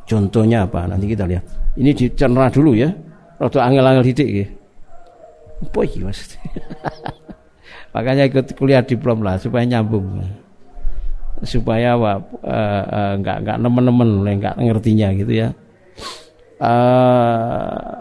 contohnya 0.03 0.67
apa 0.67 0.91
nanti 0.91 1.07
kita 1.07 1.23
lihat 1.23 1.45
ini 1.79 1.95
dicerna 1.95 2.51
dulu 2.51 2.75
ya 2.75 2.91
Rodo 3.35 3.59
angel-angel 3.59 4.03
didik 4.11 4.29
ya. 4.31 4.47
Apa? 5.59 5.81
Makanya 7.95 8.27
ikut 8.27 8.55
kuliah 8.55 8.83
diplom 8.83 9.23
lah 9.23 9.39
supaya 9.39 9.67
nyambung. 9.67 10.23
Supaya 11.43 11.99
apa 11.99 12.13
uh, 12.47 12.83
uh, 12.87 13.13
enggak 13.19 13.57
nemen-nemen 13.59 14.23
enggak 14.23 14.55
ngertinya 14.55 15.11
gitu 15.17 15.33
ya. 15.35 15.49
Uh, 16.55 17.99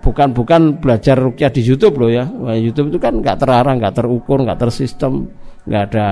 bukan 0.00 0.32
bukan 0.32 0.80
belajar 0.80 1.20
rukyah 1.20 1.52
di 1.52 1.60
YouTube 1.60 2.00
loh 2.00 2.08
ya. 2.08 2.24
YouTube 2.56 2.88
itu 2.88 2.98
kan 3.02 3.20
enggak 3.20 3.36
terarang, 3.42 3.76
enggak 3.76 4.00
terukur, 4.00 4.40
enggak 4.40 4.60
tersistem, 4.62 5.28
enggak 5.68 5.92
ada 5.92 6.08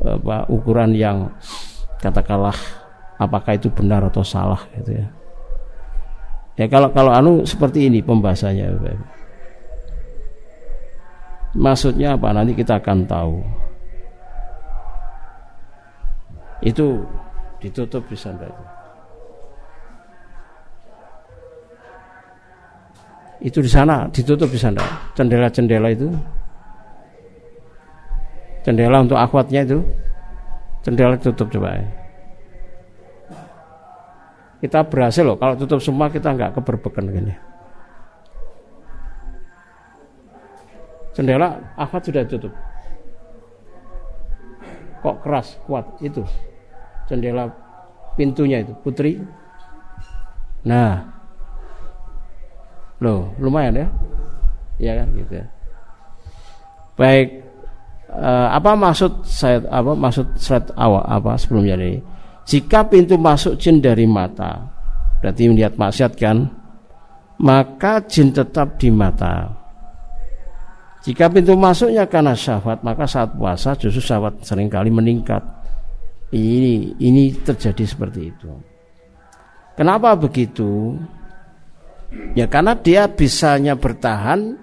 apa 0.00 0.46
ukuran 0.48 0.94
yang 0.94 1.28
katakanlah 2.00 2.54
apakah 3.20 3.52
itu 3.58 3.68
benar 3.68 4.06
atau 4.06 4.24
salah 4.24 4.62
gitu 4.78 4.96
ya. 4.96 5.06
Ya 6.56 6.66
kalau 6.68 6.88
kalau 6.92 7.12
anu 7.12 7.44
seperti 7.44 7.88
ini 7.88 8.00
pembahasannya. 8.00 8.68
Maksudnya 11.56 12.14
apa? 12.14 12.30
Nanti 12.30 12.54
kita 12.54 12.78
akan 12.78 13.10
tahu. 13.10 13.42
Itu 16.60 17.08
ditutup 17.60 18.04
bisa 18.08 18.32
enggak 18.32 18.52
itu? 18.52 18.64
Itu 23.40 23.58
di 23.64 23.70
sana 23.72 24.04
ditutup 24.12 24.48
bisa 24.52 24.68
enggak? 24.68 24.90
Jendela-jendela 25.16 25.88
itu. 25.92 26.08
Jendela 28.60 29.00
untuk 29.00 29.16
akhwatnya 29.16 29.64
itu. 29.64 29.80
Jendela 30.84 31.16
tutup 31.16 31.48
coba 31.48 31.80
kita 34.60 34.84
berhasil 34.84 35.24
loh 35.24 35.40
kalau 35.40 35.56
tutup 35.56 35.80
semua 35.80 36.12
kita 36.12 36.36
nggak 36.36 36.52
keberbekan 36.60 37.08
gini 37.08 37.34
jendela 41.16 41.56
akhwat 41.80 42.04
sudah 42.04 42.24
tutup 42.28 42.52
kok 45.00 45.16
keras 45.24 45.56
kuat 45.64 45.88
itu 46.04 46.20
jendela 47.10 47.50
pintunya 48.14 48.62
itu 48.62 48.70
putri. 48.86 49.18
Nah 50.62 51.02
loh 53.02 53.34
lumayan 53.42 53.74
ya. 53.74 53.88
Ya 54.78 54.92
kan 55.02 55.08
gitu 55.18 55.32
ya. 55.42 55.46
Baik 56.94 57.28
eh, 58.14 58.48
apa 58.54 58.70
maksud 58.78 59.26
saya 59.26 59.58
apa 59.66 59.92
maksud 59.98 60.26
slide 60.38 60.70
awal 60.78 61.02
apa 61.02 61.34
sebelumnya 61.34 61.74
ini? 61.74 61.98
Jika 62.46 62.86
pintu 62.88 63.14
masuk 63.14 63.60
jin 63.60 63.78
dari 63.78 64.08
mata, 64.08 64.58
berarti 65.22 65.46
melihat 65.46 65.78
maksiat 65.78 66.18
kan, 66.18 66.50
maka 67.38 68.02
jin 68.10 68.34
tetap 68.34 68.74
di 68.80 68.90
mata. 68.90 69.60
Jika 71.00 71.32
pintu 71.32 71.56
masuknya 71.56 72.04
karena 72.04 72.36
syahwat, 72.36 72.84
maka 72.84 73.08
saat 73.08 73.32
puasa 73.32 73.72
justru 73.78 74.02
syahwat 74.04 74.42
sering 74.44 74.68
kali 74.68 74.92
meningkat. 74.92 75.40
Ini 76.30 76.94
ini 77.02 77.34
terjadi 77.42 77.82
seperti 77.82 78.20
itu. 78.30 78.50
Kenapa 79.74 80.14
begitu? 80.14 80.94
Ya 82.38 82.46
karena 82.46 82.78
dia 82.78 83.10
bisanya 83.10 83.74
bertahan 83.74 84.58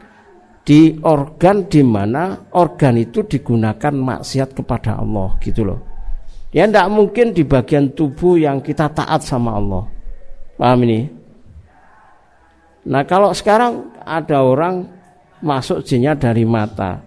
di 0.67 0.99
organ 1.03 1.67
di 1.67 1.79
mana 1.83 2.51
organ 2.55 2.99
itu 2.99 3.23
digunakan 3.23 3.91
maksiat 3.91 4.55
kepada 4.55 4.99
Allah 4.99 5.35
gitu 5.43 5.63
loh. 5.67 5.79
Ya 6.55 6.63
tidak 6.63 6.87
mungkin 6.87 7.35
di 7.35 7.43
bagian 7.43 7.91
tubuh 7.91 8.39
yang 8.39 8.63
kita 8.63 8.87
taat 8.91 9.23
sama 9.23 9.59
Allah. 9.59 9.83
Paham 10.55 10.79
ini? 10.87 11.07
Nah 12.87 13.03
kalau 13.03 13.35
sekarang 13.35 13.91
ada 14.07 14.39
orang 14.39 14.87
masuk 15.43 15.83
jinnya 15.83 16.15
dari 16.15 16.47
mata. 16.47 17.03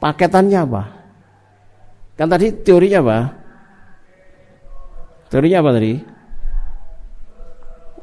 Paketannya 0.00 0.60
apa? 0.64 1.03
Kan 2.14 2.30
tadi 2.30 2.54
teorinya 2.62 3.02
apa? 3.02 3.18
Teorinya 5.32 5.58
apa 5.66 5.70
tadi? 5.74 5.94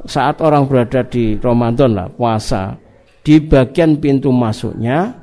Saat 0.02 0.42
orang 0.42 0.66
berada 0.66 1.06
di 1.06 1.38
Ramadan 1.38 1.94
lah, 1.94 2.08
puasa, 2.10 2.76
di 3.22 3.38
bagian 3.38 4.02
pintu 4.02 4.34
masuknya 4.34 5.14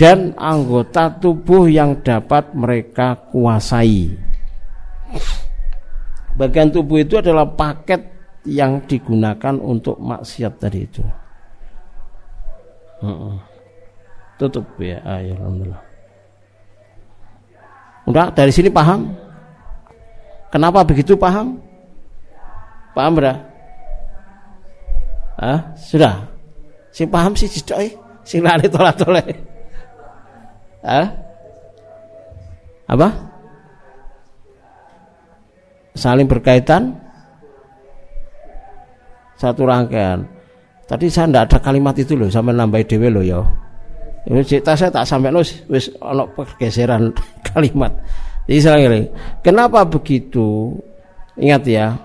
dan 0.00 0.32
anggota 0.40 1.12
tubuh 1.12 1.68
yang 1.68 2.00
dapat 2.00 2.56
mereka 2.56 3.20
kuasai. 3.30 4.16
Bagian 6.34 6.72
tubuh 6.72 7.04
itu 7.04 7.20
adalah 7.20 7.46
paket 7.46 8.00
yang 8.48 8.82
digunakan 8.88 9.54
untuk 9.60 10.00
maksiat 10.00 10.52
tadi 10.56 10.80
itu. 10.82 11.04
Tutup 14.40 14.64
ya, 14.80 14.98
ya 15.04 15.36
alhamdulillah. 15.36 15.83
Udah 18.04 18.28
dari 18.32 18.52
sini 18.52 18.68
paham? 18.68 19.12
Kenapa 20.52 20.84
begitu 20.84 21.16
paham? 21.16 21.58
Paham 22.94 23.12
berah? 23.16 23.38
Ah, 25.34 25.74
sudah. 25.74 26.30
Si 26.94 27.02
paham 27.10 27.34
sih 27.34 27.50
tidak 27.50 27.78
eh. 27.82 27.92
Si 28.22 28.38
lari 28.38 28.70
tolak 28.70 28.94
tolak. 28.96 29.26
Ah? 30.84 31.10
Apa? 32.86 33.34
saling 35.94 36.26
berkaitan 36.26 36.98
satu 39.38 39.62
rangkaian. 39.64 40.26
Tadi 40.84 41.08
saya 41.08 41.30
tidak 41.30 41.44
ada 41.48 41.58
kalimat 41.64 41.96
itu 41.96 42.12
loh, 42.12 42.28
sampai 42.28 42.52
nambah 42.52 42.84
dewe 42.84 43.08
loh 43.08 43.24
ya. 43.24 43.40
Cerita 44.24 44.72
saya 44.72 44.88
tak 44.88 45.04
sampai 45.04 45.28
nus, 45.28 45.68
wis 45.68 45.92
ono 46.00 46.24
pergeseran 46.32 47.12
kalimat. 47.48 47.92
Jadi 48.48 49.08
kenapa 49.44 49.84
begitu? 49.84 50.72
Ingat 51.36 51.62
ya, 51.68 51.96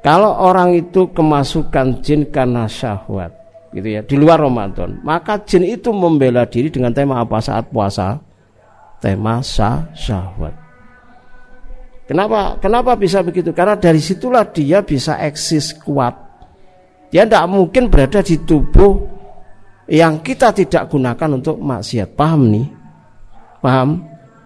kalau 0.00 0.32
orang 0.32 0.76
itu 0.76 1.10
kemasukan 1.12 2.00
jin 2.00 2.28
karena 2.32 2.64
syahwat, 2.64 3.34
gitu 3.76 3.88
ya, 3.88 4.00
di 4.04 4.16
luar 4.16 4.40
Ramadan, 4.40 5.00
maka 5.04 5.42
jin 5.44 5.66
itu 5.66 5.90
membela 5.90 6.48
diri 6.48 6.70
dengan 6.72 6.94
tema 6.94 7.20
apa 7.20 7.42
saat 7.42 7.68
puasa? 7.68 8.16
Tema 9.02 9.44
sah 9.44 9.90
syahwat. 9.92 10.54
Kenapa? 12.08 12.56
Kenapa 12.64 12.96
bisa 12.96 13.20
begitu? 13.20 13.52
Karena 13.52 13.76
dari 13.76 14.00
situlah 14.00 14.48
dia 14.48 14.80
bisa 14.80 15.20
eksis 15.20 15.76
kuat. 15.76 16.16
Dia 17.12 17.28
tidak 17.28 17.44
mungkin 17.52 17.92
berada 17.92 18.24
di 18.24 18.40
tubuh 18.40 19.17
yang 19.88 20.20
kita 20.20 20.52
tidak 20.52 20.92
gunakan 20.92 21.40
untuk 21.40 21.56
maksiat. 21.58 22.12
Paham 22.12 22.52
nih? 22.52 22.66
Paham? 23.64 24.04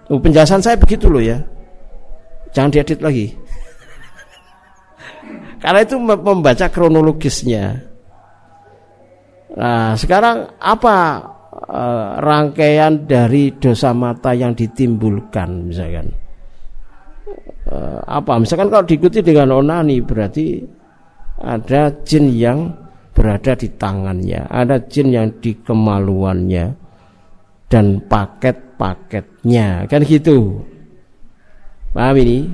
Oh, 0.09 0.18
penjelasan 0.22 0.62
saya 0.62 0.78
begitu 0.78 1.11
loh 1.11 1.22
ya. 1.22 1.42
Jangan 2.55 2.70
diedit 2.70 3.00
lagi. 3.02 3.26
Karena 5.62 5.81
itu 5.83 5.96
membaca 5.98 6.66
kronologisnya. 6.70 7.64
Nah, 9.52 9.92
sekarang 9.98 10.57
apa 10.57 10.96
uh, 11.68 12.09
rangkaian 12.22 13.05
dari 13.05 13.52
dosa 13.61 13.92
mata 13.92 14.33
yang 14.33 14.57
ditimbulkan 14.57 15.68
misalkan? 15.68 16.22
uh, 17.68 18.00
apa 18.07 18.33
misalkan 18.40 18.68
kalau 18.72 18.85
diikuti 18.87 19.22
dengan 19.22 19.62
onani 19.62 20.02
berarti 20.02 20.62
ada 21.42 21.90
jin 22.02 22.31
yang 22.33 22.59
berada 23.12 23.53
di 23.53 23.68
tangannya, 23.77 24.48
ada 24.48 24.81
jin 24.81 25.12
yang 25.12 25.29
di 25.38 25.53
kemaluannya 25.61 26.72
dan 27.68 28.01
paket-paketnya, 28.09 29.85
kan 29.88 30.01
gitu. 30.05 30.64
Paham 31.92 32.16
ini? 32.25 32.48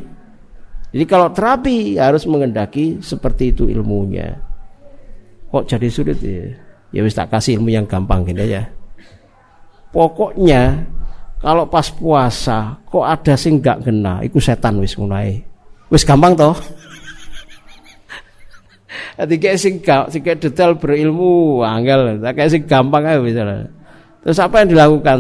Jadi 0.91 1.05
kalau 1.07 1.31
terapi 1.31 1.95
harus 1.95 2.27
mengendaki 2.27 2.99
seperti 2.99 3.55
itu 3.55 3.71
ilmunya. 3.71 4.35
Kok 5.49 5.65
jadi 5.65 5.89
sulit 5.89 6.19
ya? 6.21 6.51
Ya 6.91 7.01
wis 7.05 7.15
tak 7.15 7.29
kasih 7.29 7.61
ilmu 7.61 7.69
yang 7.69 7.85
gampang 7.85 8.25
gini 8.25 8.49
ya. 8.49 8.65
Pokoknya 9.93 10.85
kalau 11.39 11.69
pas 11.69 11.87
puasa 11.93 12.81
kok 12.89 13.05
ada 13.05 13.39
sing 13.39 13.61
gak 13.63 13.85
kena, 13.87 14.25
itu 14.25 14.41
setan 14.41 14.81
wis 14.81 14.97
mulai. 14.99 15.39
Wis 15.93 16.03
gampang 16.05 16.35
toh? 16.35 16.57
Kayak 19.19 19.59
sing 19.59 19.83
kayak 19.83 20.39
detail 20.39 20.79
berilmu 20.79 21.67
angel, 21.67 22.23
kayak 22.23 22.55
sing 22.55 22.63
gampang 22.71 23.03
aja 23.03 23.19
misalnya. 23.19 23.67
Terus 24.23 24.39
apa 24.39 24.63
yang 24.63 24.71
dilakukan? 24.79 25.19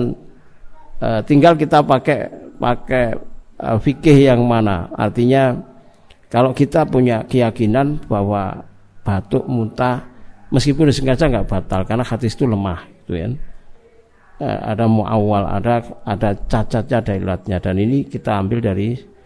Uh, 0.98 1.22
tinggal 1.26 1.58
kita 1.58 1.82
pakai 1.82 2.30
pakai 2.58 3.14
uh, 3.58 3.78
fikih 3.78 4.30
yang 4.30 4.46
mana? 4.46 4.86
Artinya 4.94 5.54
kalau 6.30 6.54
kita 6.54 6.86
punya 6.86 7.26
keyakinan 7.26 8.02
bahwa 8.06 8.66
batuk 9.02 9.46
muntah 9.50 10.06
meskipun 10.54 10.90
disengaja 10.90 11.26
nggak 11.26 11.50
batal 11.50 11.82
karena 11.82 12.06
hadis 12.06 12.38
itu 12.38 12.46
lemah, 12.46 12.86
gitu 13.02 13.18
ya. 13.18 13.34
Uh, 14.38 14.58
ada 14.62 14.86
muawal, 14.86 15.42
ada 15.42 15.82
ada 16.06 16.38
cacatnya, 16.46 17.02
ada 17.02 17.12
ilatnya 17.18 17.58
dan 17.58 17.74
ini 17.82 18.06
kita 18.06 18.38
ambil 18.38 18.62
dari 18.62 19.18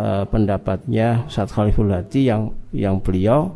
pendapatnya 0.00 1.28
Ustaz 1.28 1.52
Khaliful 1.52 1.92
Hadi 1.92 2.32
yang 2.32 2.56
yang 2.72 3.04
beliau 3.04 3.52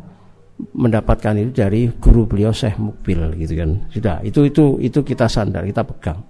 mendapatkan 0.55 1.35
itu 1.35 1.51
dari 1.51 1.91
guru 1.99 2.23
beliau 2.23 2.55
Syekh 2.55 2.79
Mukbil 2.79 3.35
gitu 3.43 3.53
kan. 3.59 3.69
Sudah, 3.91 4.15
itu 4.23 4.47
itu 4.47 4.79
itu 4.79 4.99
kita 5.03 5.27
sandar, 5.27 5.67
kita 5.67 5.83
pegang. 5.83 6.23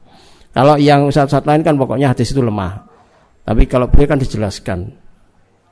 Kalau 0.56 0.80
yang 0.80 1.06
ustaz-ustaz 1.12 1.44
lain 1.44 1.62
kan 1.62 1.76
pokoknya 1.76 2.16
hadis 2.16 2.32
itu 2.32 2.40
lemah. 2.40 2.88
Tapi 3.46 3.70
kalau 3.70 3.92
beliau 3.92 4.10
kan 4.10 4.18
dijelaskan 4.18 4.80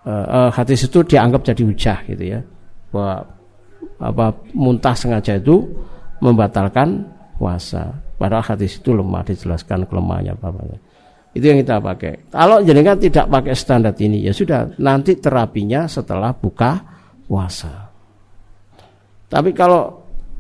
uh, 0.06 0.28
uh, 0.28 0.50
hadis 0.54 0.86
itu 0.86 1.02
dianggap 1.02 1.42
jadi 1.48 1.64
hujah 1.64 1.98
gitu 2.06 2.24
ya. 2.38 2.40
Bahwa 2.94 3.26
apa 4.04 4.26
muntah 4.54 4.94
sengaja 4.94 5.40
itu 5.40 5.64
membatalkan 6.20 7.08
puasa. 7.40 7.96
Padahal 8.20 8.44
hadis 8.44 8.78
itu 8.78 8.94
lemah 8.94 9.24
dijelaskan 9.24 9.88
kelemahannya 9.88 10.36
apa. 10.36 10.48
Itu 11.34 11.50
yang 11.50 11.64
kita 11.66 11.82
pakai. 11.82 12.30
Kalau 12.30 12.62
jenengan 12.62 13.00
tidak 13.00 13.26
pakai 13.32 13.56
standar 13.58 13.96
ini 13.98 14.22
ya 14.22 14.36
sudah 14.36 14.78
nanti 14.78 15.18
terapinya 15.18 15.90
setelah 15.90 16.36
buka 16.36 16.78
puasa. 17.26 17.93
Tapi 19.34 19.50
kalau 19.58 19.90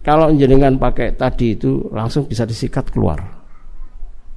kalau 0.05 0.29
jenengan 0.37 0.77
pakai 0.77 1.17
tadi 1.17 1.57
itu 1.57 1.89
langsung 1.89 2.29
bisa 2.29 2.45
disikat 2.45 2.93
keluar. 2.93 3.17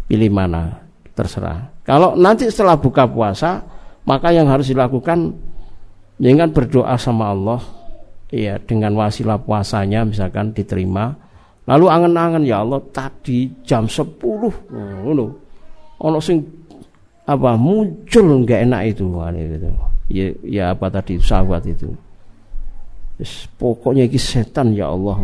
Pilih 0.09 0.33
mana 0.33 0.81
terserah. 1.13 1.85
Kalau 1.85 2.17
nanti 2.17 2.49
setelah 2.49 2.81
buka 2.81 3.05
puasa, 3.05 3.61
maka 4.09 4.33
yang 4.33 4.49
harus 4.49 4.73
dilakukan 4.73 5.37
jangan 6.17 6.49
berdoa 6.57 6.97
sama 6.97 7.37
Allah 7.37 7.61
ya 8.33 8.57
dengan 8.63 8.97
wasilah 8.97 9.37
puasanya 9.45 10.09
misalkan 10.09 10.57
diterima. 10.57 11.13
Lalu 11.67 11.87
angen-angen 11.91 12.47
ya 12.47 12.63
Allah 12.63 12.81
tadi 12.95 13.51
jam 13.67 13.85
10 13.85 14.17
ngono. 14.73 15.27
Ono 16.01 16.19
sing 16.23 16.41
apa 17.27 17.59
muncul 17.59 18.47
nggak 18.47 18.61
enak 18.71 18.83
itu 18.95 19.05
gitu. 19.11 19.69
Ya, 20.07 20.27
ya 20.47 20.65
apa 20.71 20.87
tadi 20.87 21.19
sahabat 21.19 21.67
itu 21.67 21.91
pokoknya 23.57 24.05
ini 24.05 24.21
setan 24.21 24.77
ya 24.77 24.93
Allah 24.93 25.17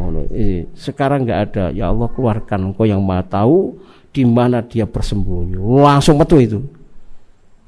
sekarang 0.73 1.29
nggak 1.29 1.41
ada. 1.53 1.65
Ya 1.77 1.93
Allah 1.93 2.09
keluarkan 2.09 2.73
engkau 2.73 2.89
yang 2.89 3.05
maha 3.05 3.21
tahu 3.29 3.77
di 4.09 4.25
mana 4.25 4.65
dia 4.65 4.89
bersembunyi. 4.89 5.61
Langsung 5.61 6.17
metu 6.17 6.41
itu. 6.41 6.61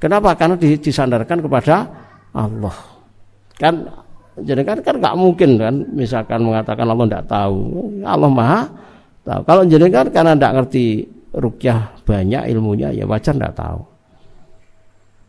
Kenapa? 0.01 0.33
Karena 0.33 0.57
disandarkan 0.57 1.45
kepada 1.45 1.85
Allah. 2.33 2.75
Kan 3.55 3.85
jadi 4.41 4.65
kan 4.65 4.81
kan 4.81 4.97
nggak 4.97 5.15
mungkin 5.15 5.49
kan? 5.61 5.73
Misalkan 5.93 6.41
mengatakan 6.41 6.89
Allah 6.89 7.05
tidak 7.05 7.25
tahu. 7.29 7.57
Allah 8.01 8.29
maha 8.29 8.61
tahu. 9.21 9.41
Kalau 9.45 9.61
jadi 9.69 9.85
kan 9.93 10.09
karena 10.09 10.33
tidak 10.33 10.53
ngerti 10.61 10.85
rukyah 11.37 12.01
banyak 12.01 12.49
ilmunya 12.49 12.89
ya 12.97 13.05
wajar 13.05 13.37
tidak 13.37 13.53
tahu. 13.53 13.81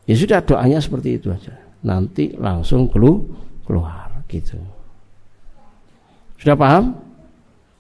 Ya 0.09 0.15
sudah 0.17 0.41
doanya 0.41 0.81
seperti 0.81 1.21
itu 1.21 1.29
aja. 1.29 1.53
Nanti 1.85 2.33
langsung 2.41 2.89
keluar 2.89 4.25
gitu 4.27 4.76
sudah 6.41 6.57
paham? 6.57 6.85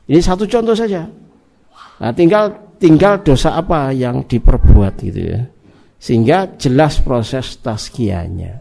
Ini 0.07 0.21
satu 0.23 0.47
contoh 0.47 0.77
saja. 0.77 1.05
Nah, 1.97 2.13
tinggal 2.13 2.77
tinggal 2.77 3.21
dosa 3.25 3.57
apa 3.57 3.91
yang 3.91 4.25
diperbuat 4.25 4.95
gitu 5.03 5.21
ya. 5.35 5.43
Sehingga 5.97 6.55
jelas 6.61 7.01
proses 7.01 7.57
taskianya. 7.59 8.61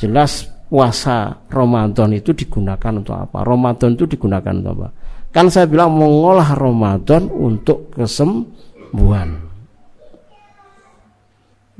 Jelas 0.00 0.48
puasa 0.68 1.44
Ramadan 1.48 2.12
itu 2.16 2.32
digunakan 2.32 2.92
untuk 2.98 3.16
apa? 3.16 3.44
Ramadan 3.44 3.94
itu 3.94 4.04
digunakan 4.08 4.52
untuk 4.52 4.72
apa? 4.82 4.88
Kan 5.28 5.52
saya 5.52 5.68
bilang 5.68 5.92
mengolah 5.92 6.56
Ramadan 6.56 7.28
untuk 7.28 7.92
kesembuhan. 7.92 9.48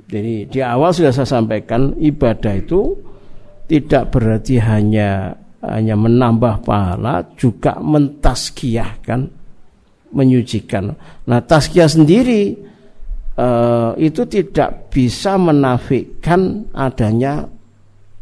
Jadi 0.09 0.49
di 0.49 0.61
awal 0.65 0.93
sudah 0.93 1.13
saya 1.13 1.29
sampaikan 1.29 1.93
ibadah 2.01 2.57
itu 2.57 2.97
tidak 3.69 4.09
berarti 4.09 4.57
hanya 4.57 5.37
hanya 5.63 5.99
menambah 5.99 6.63
pahala 6.63 7.27
juga 7.35 7.83
mentaskiyahkan 7.83 9.21
menyucikan. 10.15 10.95
Nah, 11.29 11.41
taskiyah 11.45 11.91
sendiri 11.91 12.57
uh, 13.37 13.93
itu 13.99 14.25
tidak 14.25 14.89
bisa 14.89 15.37
menafikan 15.37 16.65
adanya 16.73 17.45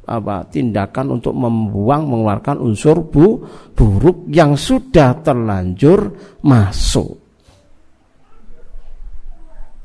apa 0.07 0.47
tindakan 0.47 1.19
untuk 1.19 1.35
membuang 1.35 2.07
mengeluarkan 2.07 2.63
unsur 2.63 3.03
bu, 3.03 3.43
buruk 3.75 4.31
yang 4.31 4.55
sudah 4.55 5.19
terlanjur 5.23 6.15
masuk. 6.47 7.19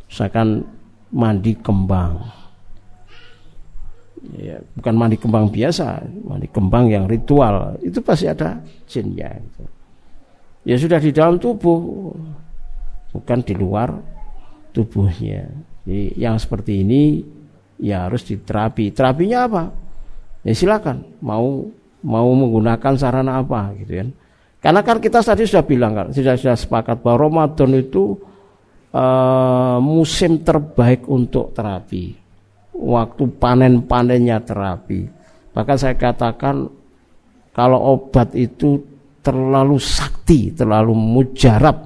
Misalkan 0.06 0.62
mandi 1.12 1.56
kembang 1.58 2.41
ya, 4.30 4.62
bukan 4.78 4.94
mandi 4.94 5.18
kembang 5.18 5.50
biasa, 5.50 6.06
mandi 6.22 6.48
kembang 6.48 6.94
yang 6.94 7.06
ritual 7.10 7.78
itu 7.82 7.98
pasti 8.06 8.30
ada 8.30 8.62
jinnya. 8.86 9.34
Gitu. 9.34 9.64
Ya 10.62 10.76
sudah 10.78 11.02
di 11.02 11.10
dalam 11.10 11.42
tubuh, 11.42 12.14
bukan 13.10 13.40
di 13.42 13.54
luar 13.58 13.90
tubuhnya. 14.70 15.50
Jadi 15.82 16.22
yang 16.22 16.38
seperti 16.38 16.86
ini 16.86 17.26
ya 17.82 18.06
harus 18.06 18.22
diterapi. 18.30 18.94
Terapinya 18.94 19.50
apa? 19.50 19.64
Ya 20.46 20.54
silakan 20.54 21.02
mau 21.26 21.66
mau 22.06 22.30
menggunakan 22.34 22.94
sarana 22.98 23.42
apa 23.42 23.74
gitu 23.82 24.06
kan. 24.06 24.10
Karena 24.62 24.82
kan 24.86 25.02
kita 25.02 25.26
tadi 25.26 25.50
sudah 25.50 25.66
bilang 25.66 25.98
kan, 25.98 26.08
sudah 26.14 26.38
sudah 26.38 26.54
sepakat 26.54 27.02
bahwa 27.02 27.26
Ramadan 27.26 27.82
itu 27.82 28.14
uh, 28.94 29.82
musim 29.82 30.46
terbaik 30.46 31.10
untuk 31.10 31.50
terapi 31.58 32.21
waktu 32.76 33.24
panen-panennya 33.38 34.42
terapi. 34.44 35.08
Bahkan 35.52 35.78
saya 35.78 35.96
katakan 36.00 36.68
kalau 37.52 38.00
obat 38.00 38.32
itu 38.36 38.80
terlalu 39.20 39.78
sakti, 39.78 40.56
terlalu 40.56 40.96
mujarab 40.96 41.78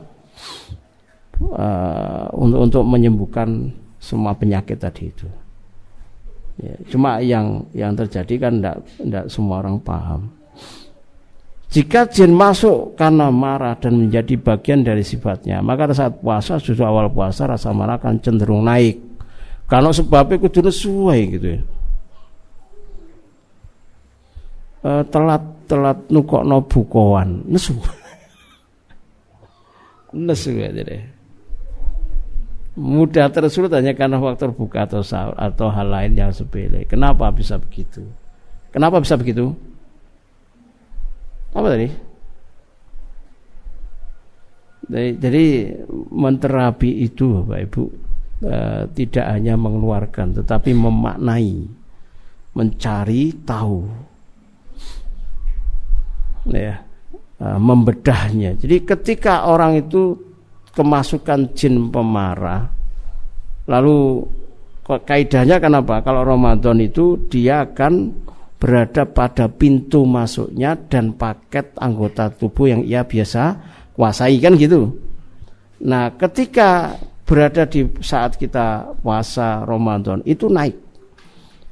uh, 1.42 2.30
untuk 2.38 2.60
untuk 2.70 2.84
menyembuhkan 2.86 3.74
semua 3.98 4.38
penyakit 4.38 4.78
tadi 4.78 5.10
itu. 5.10 5.28
Ya, 6.56 6.76
cuma 6.88 7.20
yang 7.20 7.68
yang 7.76 7.92
terjadi 7.98 8.48
kan 8.48 8.64
tidak 8.64 9.26
semua 9.28 9.60
orang 9.60 9.82
paham. 9.84 10.32
Jika 11.76 12.08
jin 12.08 12.32
masuk 12.32 12.96
karena 12.96 13.28
marah 13.28 13.76
dan 13.76 14.08
menjadi 14.08 14.40
bagian 14.40 14.80
dari 14.80 15.04
sifatnya, 15.04 15.60
maka 15.60 15.92
saat 15.92 16.24
puasa, 16.24 16.56
justru 16.56 16.88
awal 16.88 17.12
puasa 17.12 17.52
rasa 17.52 17.76
marah 17.76 18.00
akan 18.00 18.24
cenderung 18.24 18.64
naik. 18.64 18.96
Kalau 19.66 19.90
sebabnya 19.90 20.38
kudu 20.38 20.70
sesuai 20.70 21.20
gitu 21.38 21.48
ya. 21.58 21.60
E, 24.86 24.90
telat 25.10 25.44
telat 25.66 25.98
nukok 26.14 26.46
no 26.46 26.62
bukoan. 26.62 27.50
Nesu. 27.50 27.74
Nesu 30.14 30.54
ya 30.54 30.70
jadi. 30.70 31.02
Mudah 32.76 33.32
tersulut 33.32 33.72
hanya 33.74 33.96
karena 33.96 34.20
faktor 34.20 34.52
buka 34.52 34.86
atau 34.86 35.02
sahur 35.02 35.34
atau 35.40 35.72
hal 35.74 35.90
lain 35.90 36.14
yang 36.14 36.30
sepele. 36.30 36.86
Kenapa 36.86 37.32
bisa 37.34 37.58
begitu? 37.58 38.06
Kenapa 38.70 39.02
bisa 39.02 39.16
begitu? 39.16 39.56
Apa 41.56 41.72
tadi? 41.72 41.88
Jadi, 44.86 45.10
jadi 45.18 45.46
menterapi 46.14 47.08
itu 47.08 47.42
Bapak 47.42 47.60
Ibu 47.72 48.05
Eh, 48.44 48.84
tidak 48.92 49.32
hanya 49.32 49.56
mengeluarkan 49.56 50.36
tetapi 50.36 50.76
memaknai 50.76 51.72
mencari 52.52 53.32
tahu 53.48 53.88
ya 56.52 56.84
uh, 57.40 57.56
membedahnya. 57.56 58.60
Jadi 58.60 58.84
ketika 58.84 59.48
orang 59.48 59.80
itu 59.80 60.20
kemasukan 60.76 61.56
jin 61.56 61.88
pemarah, 61.88 62.68
lalu 63.72 64.28
kaidahnya 64.84 65.56
kenapa? 65.56 66.04
Kalau 66.04 66.28
Ramadan 66.28 66.84
itu 66.84 67.16
dia 67.32 67.64
akan 67.64 68.20
berada 68.60 69.08
pada 69.08 69.48
pintu 69.48 70.04
masuknya 70.04 70.76
dan 70.92 71.16
paket 71.16 71.72
anggota 71.80 72.28
tubuh 72.36 72.68
yang 72.68 72.84
ia 72.84 73.08
biasa 73.08 73.44
kuasai 73.96 74.44
kan 74.44 74.60
gitu. 74.60 74.92
Nah, 75.88 76.12
ketika 76.20 77.00
berada 77.26 77.66
di 77.66 77.90
saat 78.06 78.38
kita 78.38 78.96
puasa 79.02 79.66
Ramadan 79.66 80.22
itu 80.24 80.46
naik. 80.48 80.78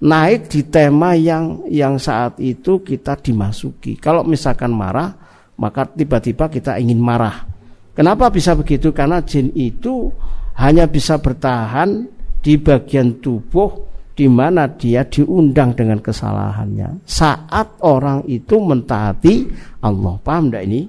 Naik 0.03 0.51
di 0.51 0.67
tema 0.67 1.15
yang 1.15 1.63
yang 1.71 1.95
saat 1.95 2.35
itu 2.41 2.83
kita 2.83 3.15
dimasuki. 3.15 3.95
Kalau 3.95 4.27
misalkan 4.27 4.75
marah, 4.75 5.15
maka 5.55 5.87
tiba-tiba 5.87 6.51
kita 6.51 6.75
ingin 6.75 6.99
marah. 6.99 7.47
Kenapa 7.95 8.27
bisa 8.27 8.57
begitu? 8.57 8.91
Karena 8.91 9.23
jin 9.23 9.53
itu 9.55 10.11
hanya 10.59 10.89
bisa 10.89 11.21
bertahan 11.21 12.09
di 12.43 12.59
bagian 12.59 13.23
tubuh 13.23 13.93
di 14.13 14.29
mana 14.29 14.69
dia 14.69 15.01
diundang 15.09 15.73
dengan 15.73 15.97
kesalahannya 15.97 17.01
saat 17.01 17.81
orang 17.81 18.21
itu 18.29 18.61
mentaati 18.61 19.49
Allah 19.81 20.21
paham 20.21 20.53
tidak 20.53 20.63
ini 20.69 20.81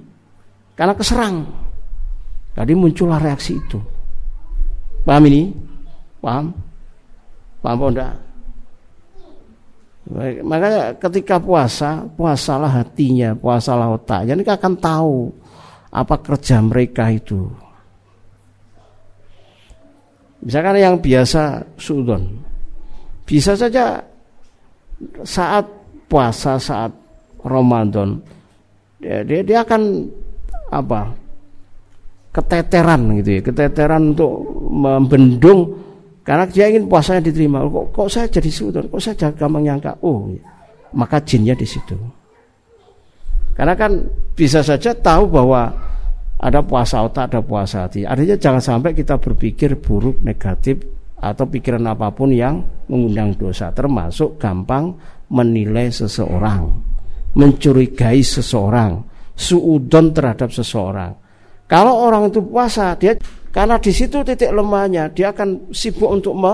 karena 0.77 0.93
keserang 0.93 1.35
tadi 2.53 2.73
muncullah 2.77 3.17
reaksi 3.17 3.57
itu 3.57 3.94
paham 5.05 5.23
ini? 5.29 5.53
Paham? 6.19 6.51
Paham 7.61 7.77
apa 7.77 7.85
enggak? 7.93 8.13
Makanya 10.45 10.93
ketika 11.01 11.41
puasa 11.41 12.05
puasalah 12.13 12.69
hatinya 12.69 13.33
puasalah 13.33 13.97
otaknya. 13.97 14.37
Ini 14.37 14.45
akan 14.45 14.73
tahu 14.77 15.33
apa 15.89 16.15
kerja 16.21 16.61
mereka 16.61 17.09
itu. 17.09 17.49
Misalkan 20.45 20.77
yang 20.77 21.01
biasa 21.01 21.65
sudon 21.73 22.37
bisa 23.25 23.57
saja 23.57 23.97
saat 25.25 25.65
puasa, 26.05 26.61
saat 26.61 26.93
Ramadan, 27.41 28.21
dia, 29.01 29.25
dia, 29.25 29.41
dia 29.41 29.59
akan 29.65 30.05
apa? 30.69 31.24
Keteteran 32.35 33.23
gitu 33.23 33.39
ya, 33.39 33.41
keteteran 33.47 34.11
untuk 34.11 34.43
membendung 34.67 35.71
karena 36.27 36.43
dia 36.51 36.67
ingin 36.67 36.91
puasanya 36.91 37.23
diterima. 37.23 37.63
Kok, 37.63 37.95
kok 37.95 38.07
saya 38.11 38.27
jadi 38.27 38.51
sultan? 38.51 38.91
Kok 38.91 38.99
saya 38.99 39.15
gampang 39.31 39.63
nyangka? 39.63 39.95
Oh, 40.03 40.27
maka 40.91 41.23
jinnya 41.23 41.55
di 41.55 41.63
situ. 41.63 41.95
Karena 43.55 43.71
kan 43.79 44.03
bisa 44.35 44.59
saja 44.59 44.91
tahu 44.91 45.31
bahwa 45.31 45.71
ada 46.35 46.59
puasa 46.59 46.99
otak, 46.99 47.31
ada 47.31 47.39
puasa 47.39 47.87
hati. 47.87 48.03
Artinya 48.03 48.35
jangan 48.35 48.59
sampai 48.59 48.91
kita 48.91 49.15
berpikir 49.15 49.79
buruk, 49.79 50.19
negatif 50.19 50.83
atau 51.15 51.47
pikiran 51.47 51.87
apa 51.87 52.11
pun 52.11 52.35
yang 52.35 52.59
mengundang 52.91 53.31
dosa 53.39 53.71
termasuk 53.71 54.35
gampang 54.35 54.91
menilai 55.31 55.87
seseorang 55.87 56.69
mencurigai 57.35 58.21
seseorang 58.21 58.99
suudon 59.35 60.11
terhadap 60.15 60.51
seseorang 60.51 61.11
kalau 61.65 61.93
orang 62.09 62.29
itu 62.29 62.41
puasa 62.41 62.93
dia 62.97 63.17
karena 63.49 63.79
di 63.79 63.91
situ 63.93 64.21
titik 64.21 64.51
lemahnya 64.51 65.09
dia 65.11 65.31
akan 65.31 65.71
sibuk 65.71 66.11
untuk 66.11 66.35
me, 66.35 66.53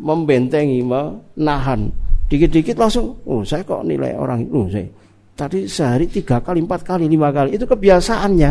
membentengi 0.00 0.80
menahan 0.82 1.90
dikit-dikit 2.26 2.74
langsung 2.80 3.18
oh 3.28 3.44
saya 3.46 3.62
kok 3.62 3.84
nilai 3.86 4.16
orang 4.16 4.42
itu 4.46 4.52
oh, 4.54 4.66
saya 4.66 4.88
tadi 5.34 5.66
sehari 5.66 6.06
tiga 6.08 6.40
kali 6.40 6.62
empat 6.62 6.80
kali 6.82 7.06
lima 7.06 7.30
kali 7.30 7.54
itu 7.54 7.66
kebiasaannya 7.66 8.50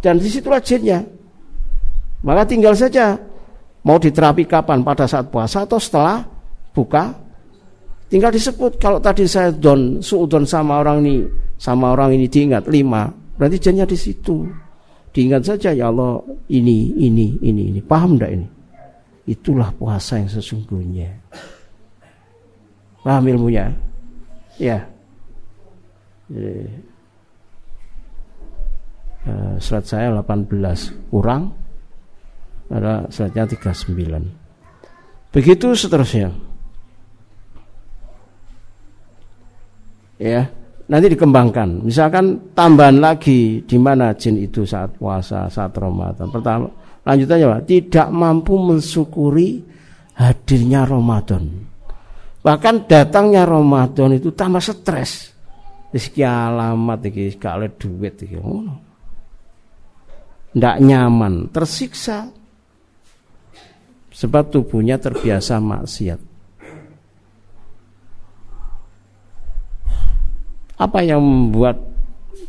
dan 0.00 0.14
di 0.16 0.28
situlah 0.30 0.62
jinnya 0.62 1.04
maka 2.24 2.42
tinggal 2.48 2.72
saja 2.76 3.30
Mau 3.80 3.96
diterapi 3.96 4.44
kapan? 4.44 4.84
Pada 4.84 5.08
saat 5.08 5.32
puasa 5.32 5.64
atau 5.64 5.80
setelah 5.80 6.20
buka? 6.76 7.16
Tinggal 8.10 8.34
disebut 8.34 8.76
kalau 8.76 8.98
tadi 8.98 9.24
saya 9.24 9.54
don 9.54 10.02
suudon 10.02 10.44
sama 10.44 10.82
orang 10.82 11.00
ini 11.06 11.24
sama 11.56 11.94
orang 11.94 12.18
ini 12.18 12.26
diingat 12.26 12.66
lima, 12.66 13.06
berarti 13.38 13.56
jadinya 13.56 13.86
di 13.86 13.94
situ. 13.94 14.44
Diingat 15.10 15.42
saja 15.42 15.74
ya 15.74 15.90
Allah 15.90 16.22
ini 16.50 16.94
ini 16.94 17.38
ini 17.42 17.62
ini. 17.74 17.80
Paham 17.82 18.14
enggak 18.14 18.30
ini? 18.30 18.46
Itulah 19.26 19.74
puasa 19.74 20.22
yang 20.22 20.30
sesungguhnya. 20.30 21.10
Paham 23.02 23.24
ilmunya? 23.26 23.74
Ya. 24.60 24.86
Jadi, 26.30 26.90
uh, 29.26 29.54
surat 29.58 29.84
saya 29.84 30.14
18 30.14 30.50
kurang 31.10 31.52
ada 32.70 33.04
saatnya 33.10 33.50
39 33.50 34.30
begitu 35.34 35.74
seterusnya 35.74 36.30
ya 40.22 40.46
nanti 40.90 41.06
dikembangkan. 41.14 41.86
Misalkan 41.86 42.52
tambahan 42.52 42.98
lagi 42.98 43.62
di 43.62 43.78
mana 43.78 44.10
jin 44.18 44.42
itu 44.42 44.66
saat 44.66 44.98
puasa 44.98 45.46
saat 45.46 45.70
Ramadan. 45.78 46.26
Pertama 46.28 46.66
lanjutannya 47.06 47.46
Pak, 47.46 47.62
tidak 47.70 48.08
mampu 48.10 48.58
mensyukuri 48.58 49.62
hadirnya 50.18 50.82
Ramadan. 50.84 51.46
Bahkan 52.42 52.90
datangnya 52.90 53.46
Ramadan 53.46 54.18
itu 54.18 54.34
tambah 54.34 54.60
stres. 54.60 55.30
Rizki 55.90 56.22
alamat 56.22 57.02
iki 57.10 57.34
gak 57.38 57.54
oleh 57.62 57.70
duit 57.74 58.14
iki. 58.22 58.38
Ngono. 58.38 58.74
Ndak 60.50 60.76
nyaman, 60.82 61.46
tersiksa, 61.54 62.26
sebab 64.10 64.50
tubuhnya 64.50 64.98
terbiasa 64.98 65.62
maksiat. 65.62 66.29
Apa 70.80 71.04
yang 71.04 71.20
membuat 71.20 71.76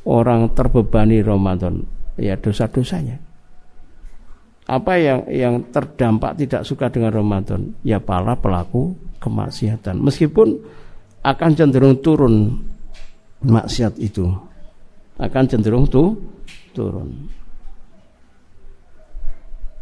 orang 0.08 0.48
terbebani 0.56 1.20
Ramadan? 1.20 1.84
Ya 2.16 2.40
dosa-dosanya. 2.40 3.20
Apa 4.72 4.96
yang 4.96 5.28
yang 5.28 5.56
terdampak 5.68 6.40
tidak 6.40 6.64
suka 6.64 6.88
dengan 6.88 7.12
Ramadan? 7.12 7.76
Ya 7.84 8.00
para 8.00 8.40
pelaku 8.40 8.96
kemaksiatan. 9.20 10.00
Meskipun 10.00 10.64
akan 11.28 11.52
cenderung 11.60 12.00
turun 12.00 12.56
maksiat 13.44 14.00
itu. 14.00 14.32
Akan 15.20 15.52
cenderung 15.52 15.92
tuh 15.92 16.16
turun. 16.72 17.12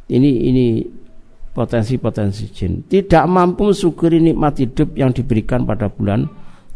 Ini 0.10 0.32
ini 0.50 0.66
potensi-potensi 1.54 2.50
jin. 2.50 2.82
Tidak 2.90 3.30
mampu 3.30 3.70
mensyukuri 3.70 4.18
nikmat 4.18 4.58
hidup 4.58 4.98
yang 4.98 5.14
diberikan 5.14 5.70
pada 5.70 5.86
bulan 5.86 6.26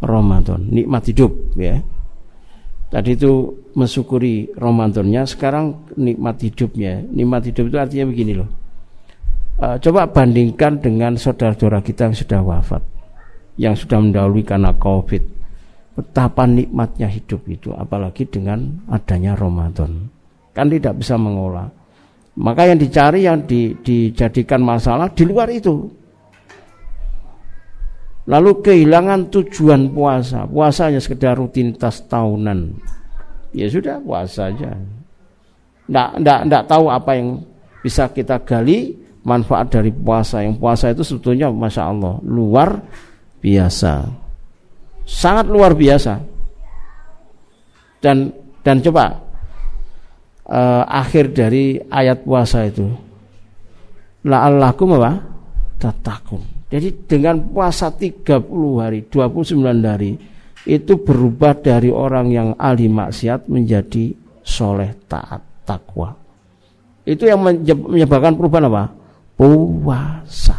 Ramadan. 0.03 0.67
Nikmat 0.67 1.03
hidup 1.09 1.31
ya. 1.55 1.79
Tadi 2.93 3.17
itu 3.17 3.49
mensyukuri 3.73 4.53
Ramadannya, 4.53 5.25
sekarang 5.25 5.89
nikmat 5.97 6.37
hidupnya. 6.45 7.01
Nikmat 7.01 7.49
hidup 7.49 7.73
itu 7.73 7.77
artinya 7.81 8.05
begini 8.05 8.33
loh. 8.37 8.49
E, 9.57 9.81
coba 9.81 10.05
bandingkan 10.05 10.77
dengan 10.77 11.17
saudara-saudara 11.17 11.81
kita 11.81 12.13
yang 12.13 12.17
sudah 12.19 12.39
wafat, 12.45 12.83
yang 13.57 13.73
sudah 13.73 13.97
mendahului 13.97 14.45
karena 14.45 14.77
COVID. 14.77 15.23
Betapa 15.97 16.45
nikmatnya 16.45 17.09
hidup 17.09 17.41
itu, 17.49 17.73
apalagi 17.73 18.29
dengan 18.29 18.85
adanya 18.85 19.33
Ramadan. 19.33 20.13
Kan 20.53 20.69
tidak 20.69 21.01
bisa 21.01 21.17
mengolah 21.17 21.65
maka 22.33 22.65
yang 22.65 22.81
dicari 22.81 23.29
yang 23.29 23.45
di, 23.45 23.77
dijadikan 23.77 24.61
masalah 24.65 25.13
di 25.13 25.23
luar 25.25 25.53
itu. 25.53 25.85
Lalu 28.23 28.63
kehilangan 28.63 29.27
tujuan 29.27 29.91
puasa. 29.91 30.47
Puasanya 30.47 31.03
sekedar 31.03 31.35
rutinitas 31.35 32.07
tahunan. 32.07 32.71
Ya 33.51 33.67
sudah 33.67 33.99
puasa 33.99 34.47
aja. 34.47 34.71
Nggak, 35.91 36.09
nggak, 36.23 36.39
nggak 36.47 36.63
tahu 36.65 36.85
apa 36.87 37.11
yang 37.19 37.43
bisa 37.83 38.07
kita 38.07 38.39
gali 38.47 38.95
manfaat 39.27 39.75
dari 39.75 39.91
puasa. 39.91 40.39
Yang 40.39 40.55
puasa 40.55 40.85
itu 40.95 41.03
sebetulnya 41.03 41.51
Masya 41.51 41.83
Allah 41.83 42.15
luar 42.23 42.79
biasa. 43.43 44.07
Sangat 45.03 45.51
luar 45.51 45.75
biasa. 45.75 46.23
Dan 47.99 48.31
dan 48.63 48.79
coba 48.79 49.19
uh, 50.47 50.83
akhir 50.87 51.35
dari 51.35 51.75
ayat 51.91 52.23
puasa 52.23 52.63
itu. 52.67 52.87
La'allakum 54.23 54.95
apa? 54.95 55.19
Tatakun. 55.75 56.62
Jadi 56.73 57.05
dengan 57.05 57.37
puasa 57.53 57.93
30 57.93 58.49
hari, 58.81 59.05
29 59.05 59.61
hari 59.85 60.17
itu 60.65 60.93
berubah 60.97 61.53
dari 61.61 61.93
orang 61.93 62.33
yang 62.33 62.49
ahli 62.57 62.89
maksiat 62.89 63.45
menjadi 63.45 64.09
soleh 64.41 64.97
taat 65.05 65.69
takwa. 65.69 66.17
Itu 67.05 67.29
yang 67.29 67.45
menyebabkan 67.45 68.33
perubahan 68.33 68.73
apa? 68.73 68.83
Puasa. 69.37 70.57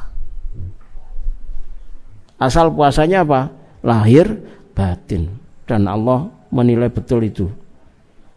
Asal 2.39 2.71
puasanya 2.71 3.27
apa? 3.27 3.51
Lahir 3.83 4.39
batin 4.71 5.35
dan 5.67 5.91
Allah 5.91 6.31
menilai 6.55 6.95
betul 6.95 7.27
itu. 7.27 7.51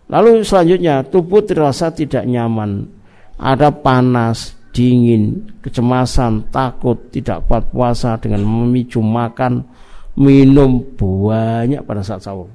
Lalu 0.10 0.42
selanjutnya 0.42 1.06
tubuh 1.06 1.46
terasa 1.46 1.94
tidak 1.94 2.26
nyaman, 2.26 2.90
ada 3.38 3.70
panas, 3.70 4.57
dingin, 4.78 5.50
kecemasan, 5.66 6.54
takut, 6.54 7.10
tidak 7.10 7.50
kuat 7.50 7.66
puasa 7.74 8.14
dengan 8.22 8.46
memicu 8.46 9.02
makan, 9.02 9.66
minum 10.14 10.86
banyak 10.94 11.82
pada 11.82 12.06
saat 12.06 12.22
sahur. 12.22 12.46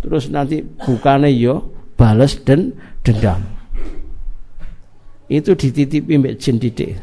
Terus 0.00 0.32
nanti 0.32 0.64
bukannya 0.64 1.28
yo 1.36 1.68
balas 2.00 2.40
dan 2.40 2.72
dendam. 3.04 3.44
Itu 5.28 5.52
dititipi 5.52 6.16
mbak 6.16 6.40
jin 6.40 6.56
didik. 6.56 6.96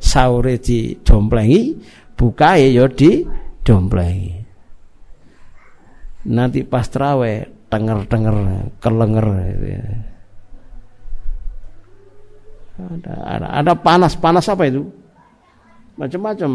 Sahur 0.00 0.48
di 0.48 0.96
domplengi, 1.04 1.76
buka 2.16 2.56
yo 2.56 2.88
di 2.88 3.20
domplengi 3.60 4.40
nanti 6.26 6.66
pas 6.66 6.84
trawe 6.84 7.32
tenger-tenger 7.70 8.36
kelenger 8.82 9.26
gitu 9.56 9.66
ya. 9.72 9.82
Ada, 12.86 13.12
ada 13.26 13.46
ada 13.60 13.72
panas 13.76 14.16
panas 14.16 14.46
apa 14.48 14.68
itu? 14.68 14.86
Macam-macam. 16.00 16.50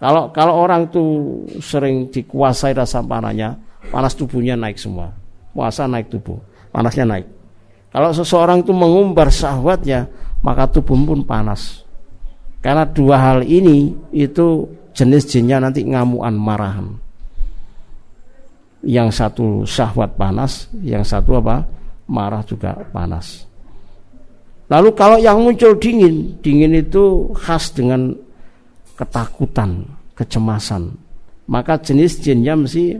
Kalau 0.00 0.22
kalau 0.34 0.54
orang 0.58 0.90
tuh 0.90 1.44
sering 1.62 2.10
dikuasai 2.10 2.74
rasa 2.76 3.00
panasnya 3.00 3.56
panas 3.88 4.16
tubuhnya 4.16 4.56
naik 4.56 4.80
semua. 4.80 5.12
Puasa 5.54 5.86
naik 5.86 6.10
tubuh 6.10 6.40
panasnya 6.74 7.06
naik. 7.06 7.26
Kalau 7.94 8.10
seseorang 8.10 8.66
itu 8.66 8.74
mengumbar 8.74 9.30
syahwatnya 9.30 10.10
maka 10.42 10.66
tubuh 10.66 10.98
pun 10.98 11.22
panas. 11.22 11.86
Karena 12.64 12.88
dua 12.88 13.20
hal 13.20 13.40
ini 13.44 13.92
itu 14.10 14.64
jenis 14.96 15.28
jinnya 15.28 15.60
nanti 15.60 15.84
ngamuan 15.84 16.32
marahan. 16.34 16.96
Yang 18.84 19.16
satu 19.16 19.46
syahwat 19.64 20.16
panas, 20.16 20.68
yang 20.84 21.04
satu 21.04 21.40
apa? 21.40 21.64
marah 22.04 22.44
juga 22.44 22.76
panas. 22.92 23.48
Lalu 24.72 24.88
kalau 24.96 25.20
yang 25.20 25.44
muncul 25.44 25.76
dingin, 25.76 26.40
dingin 26.40 26.72
itu 26.72 27.28
khas 27.36 27.68
dengan 27.72 28.16
ketakutan, 28.96 29.84
kecemasan. 30.16 30.96
Maka 31.44 31.76
jenis 31.76 32.24
jinnya 32.24 32.56
mesti 32.56 32.96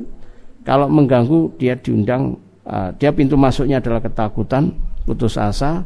kalau 0.65 0.93
mengganggu 0.93 1.57
dia 1.57 1.73
diundang, 1.81 2.37
uh, 2.69 2.93
dia 3.01 3.09
pintu 3.17 3.41
masuknya 3.41 3.81
adalah 3.81 4.05
ketakutan, 4.05 4.77
putus 5.09 5.41
asa, 5.41 5.85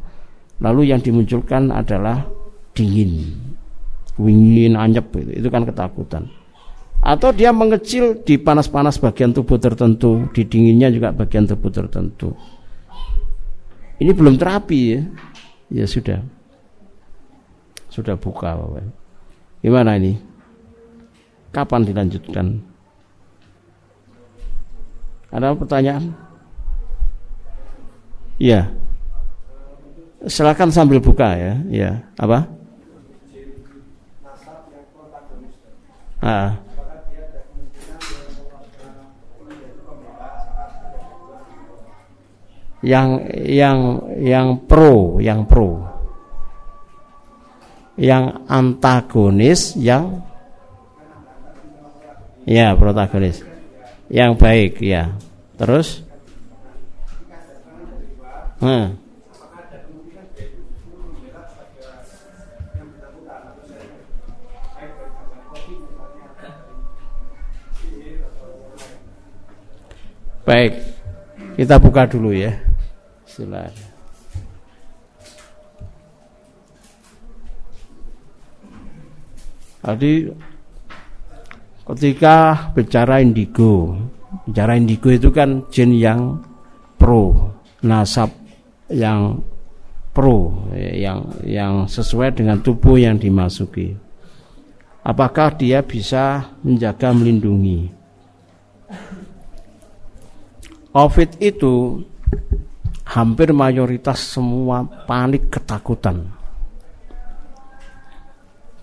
lalu 0.59 0.91
yang 0.91 0.99
dimunculkan 0.99 1.71
adalah 1.71 2.27
dingin, 2.75 3.39
wingin, 4.19 4.75
anyep 4.75 5.07
itu, 5.15 5.47
itu 5.47 5.49
kan 5.51 5.63
ketakutan 5.63 6.27
atau 6.99 7.31
dia 7.31 7.55
mengecil 7.55 8.21
di 8.27 8.37
panas-panas 8.37 8.99
bagian 8.99 9.31
tubuh 9.31 9.57
tertentu, 9.57 10.27
di 10.35 10.43
dinginnya 10.43 10.91
juga 10.91 11.15
bagian 11.15 11.47
tubuh 11.47 11.71
tertentu. 11.71 12.35
Ini 13.99 14.15
belum 14.15 14.39
terapi 14.39 14.79
ya. 14.95 15.01
Ya 15.69 15.85
sudah. 15.85 16.25
Sudah 17.89 18.17
buka 18.17 18.57
Bapak. 18.57 18.89
Gimana 19.61 19.97
ini? 20.01 20.17
Kapan 21.53 21.85
dilanjutkan? 21.85 22.61
Ada 25.29 25.53
pertanyaan? 25.57 26.13
Iya. 28.41 28.71
Silakan 30.25 30.71
sambil 30.73 31.03
buka 31.03 31.37
ya. 31.37 31.53
Ya, 31.69 31.91
apa? 32.17 32.49
Ah. 36.19 36.68
Yang 42.83 43.27
yang 43.35 43.79
yang 44.23 44.49
pro, 44.63 45.19
yang 45.19 45.43
pro. 45.47 45.83
Yang 47.99 48.47
antagonis, 48.47 49.75
yang 49.75 50.23
ya 52.47 52.79
protagonis. 52.79 53.43
Yang 54.07 54.31
baik, 54.39 54.73
ya. 54.79 55.11
Terus 55.59 56.07
hmm. 58.63 59.09
Baik, 70.49 70.81
kita 71.61 71.77
buka 71.77 72.09
dulu 72.09 72.33
ya. 72.33 72.68
Silakan. 73.39 73.71
Tadi 79.79 80.27
ketika 81.87 82.67
bicara 82.75 83.23
indigo, 83.23 83.95
bicara 84.43 84.75
indigo 84.75 85.07
itu 85.15 85.31
kan 85.31 85.63
jin 85.71 85.95
yang 85.95 86.43
pro, 86.99 87.55
nasab 87.87 88.35
yang 88.91 89.39
pro, 90.11 90.67
yang 90.75 91.31
yang 91.47 91.87
sesuai 91.87 92.35
dengan 92.35 92.59
tubuh 92.59 92.99
yang 92.99 93.23
dimasuki. 93.23 93.95
Apakah 95.07 95.55
dia 95.55 95.79
bisa 95.87 96.59
menjaga 96.67 97.15
melindungi? 97.15 97.95
Covid 100.91 101.39
itu 101.39 102.03
hampir 103.09 103.57
mayoritas 103.57 104.21
semua 104.21 104.85
panik 105.09 105.49
ketakutan. 105.49 106.29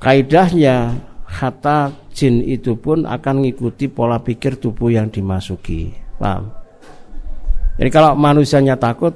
Kaidahnya 0.01 0.97
kata 1.29 1.93
jin 2.09 2.41
itu 2.41 2.73
pun 2.73 3.05
akan 3.05 3.45
mengikuti 3.45 3.85
pola 3.85 4.17
pikir 4.17 4.57
tubuh 4.57 4.89
yang 4.89 5.13
dimasuki. 5.13 5.93
Paham? 6.17 6.49
Jadi 7.75 7.89
kalau 7.91 8.15
manusianya 8.17 8.79
takut, 8.79 9.13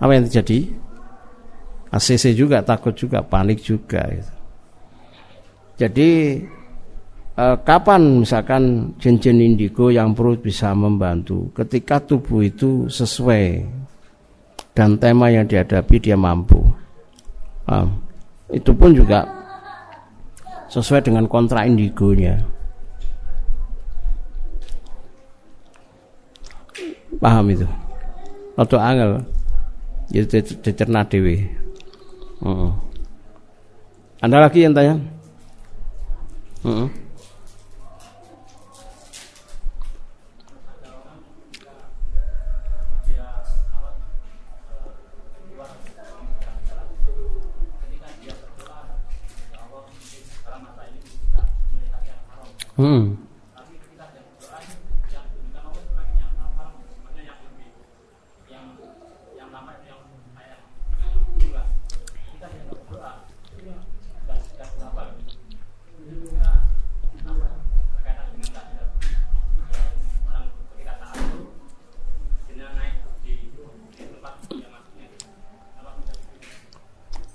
apa 0.00 0.10
yang 0.10 0.26
terjadi? 0.26 0.72
ACC 1.92 2.34
juga 2.34 2.64
takut 2.66 2.92
juga, 2.96 3.22
panik 3.22 3.62
juga. 3.62 4.04
Gitu. 4.10 4.32
Jadi 5.76 6.10
eh, 7.36 7.56
kapan 7.62 8.24
misalkan 8.24 8.92
jin-jin 8.96 9.38
indigo 9.40 9.92
yang 9.92 10.16
perut 10.16 10.40
bisa 10.40 10.72
membantu? 10.72 11.52
Ketika 11.52 12.00
tubuh 12.00 12.42
itu 12.42 12.88
sesuai 12.88 13.64
dan 14.76 15.00
tema 15.00 15.32
yang 15.32 15.48
dihadapi 15.48 15.96
dia 15.96 16.16
mampu. 16.20 16.60
Eh, 17.68 17.88
itu 18.60 18.70
pun 18.76 18.92
juga 18.92 19.24
sesuai 20.68 21.00
dengan 21.00 21.24
kontra 21.24 21.64
indigonya. 21.64 22.36
Paham 27.16 27.48
itu? 27.48 27.64
Atau 28.60 28.76
angel? 28.76 29.24
Itu 30.12 30.36
dicerna 30.60 31.00
dewi. 31.08 31.48
Uh 32.44 32.68
Anda 34.20 34.44
lagi 34.44 34.64
yang 34.64 34.76
tanya? 34.76 35.00
Uh 36.60 36.84
-uh. 36.84 36.88
Hmm. 52.76 53.16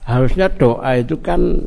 Harusnya 0.06 0.52
doa 0.54 1.02
itu 1.02 1.18
kan 1.18 1.66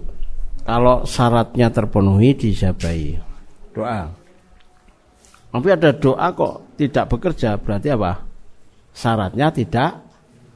kalau 0.62 1.02
syaratnya 1.02 1.74
terpenuhi 1.74 2.36
dijabai 2.38 3.33
doa. 3.74 4.08
Tapi 5.50 5.68
ada 5.70 5.90
doa 5.94 6.26
kok 6.34 6.78
tidak 6.78 7.04
bekerja 7.10 7.58
berarti 7.58 7.90
apa? 7.94 8.22
Syaratnya 8.94 9.50
tidak 9.50 9.90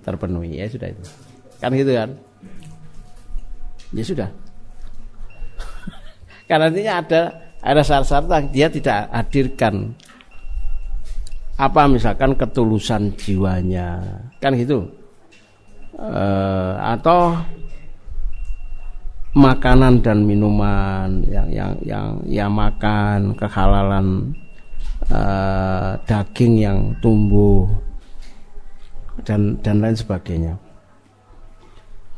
terpenuhi. 0.02 0.58
Ya 0.58 0.66
sudah 0.70 0.88
itu. 0.90 1.04
Kan 1.58 1.74
gitu 1.74 1.92
kan? 1.94 2.10
Ya 3.94 4.04
sudah. 4.06 4.28
Karena 6.48 6.70
artinya 6.70 6.94
ada 7.02 7.22
ada 7.62 7.82
syarat-syarat 7.82 8.30
yang 8.30 8.46
dia 8.54 8.68
tidak 8.70 9.00
hadirkan 9.10 9.74
apa 11.58 11.90
misalkan 11.90 12.38
ketulusan 12.38 13.10
jiwanya 13.18 13.98
kan 14.38 14.54
gitu 14.54 14.86
e, 15.98 16.18
atau 16.78 17.34
makanan 19.38 20.02
dan 20.02 20.26
minuman 20.26 21.22
yang 21.30 21.46
yang 21.46 21.72
yang 21.86 22.08
yang 22.26 22.50
makan 22.50 23.38
kehalalan 23.38 24.34
e, 25.06 25.20
daging 26.02 26.58
yang 26.58 26.78
tumbuh 26.98 27.70
dan 29.22 29.54
dan 29.62 29.78
lain 29.78 29.94
sebagainya. 29.94 30.58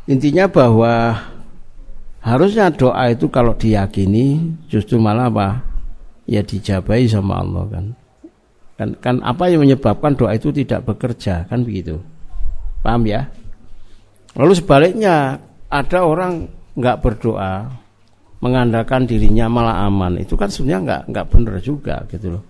Intinya 0.09 0.49
bahwa 0.49 1.13
harusnya 2.25 2.73
doa 2.73 3.13
itu 3.13 3.29
kalau 3.29 3.53
diyakini 3.53 4.57
justru 4.73 4.97
malah 4.97 5.29
apa? 5.29 5.61
Ya 6.25 6.41
dijabai 6.41 7.05
sama 7.05 7.45
Allah 7.45 7.65
kan? 7.69 7.85
Kan 8.81 8.89
kan 8.97 9.17
apa 9.21 9.53
yang 9.53 9.61
menyebabkan 9.61 10.17
doa 10.17 10.33
itu 10.33 10.49
tidak 10.57 10.89
bekerja 10.89 11.45
kan 11.53 11.61
begitu? 11.61 12.01
Paham 12.81 13.05
ya? 13.05 13.29
Lalu 14.41 14.57
sebaliknya 14.57 15.37
ada 15.69 16.01
orang 16.01 16.60
nggak 16.81 17.05
berdoa 17.05 17.69
mengandalkan 18.41 19.05
dirinya 19.05 19.47
malah 19.47 19.87
aman. 19.87 20.17
Itu 20.19 20.35
kan 20.35 20.49
sebenarnya 20.49 20.81
nggak 20.81 21.03
nggak 21.13 21.27
benar 21.29 21.57
juga 21.61 21.97
gitu 22.09 22.41
loh. 22.41 22.45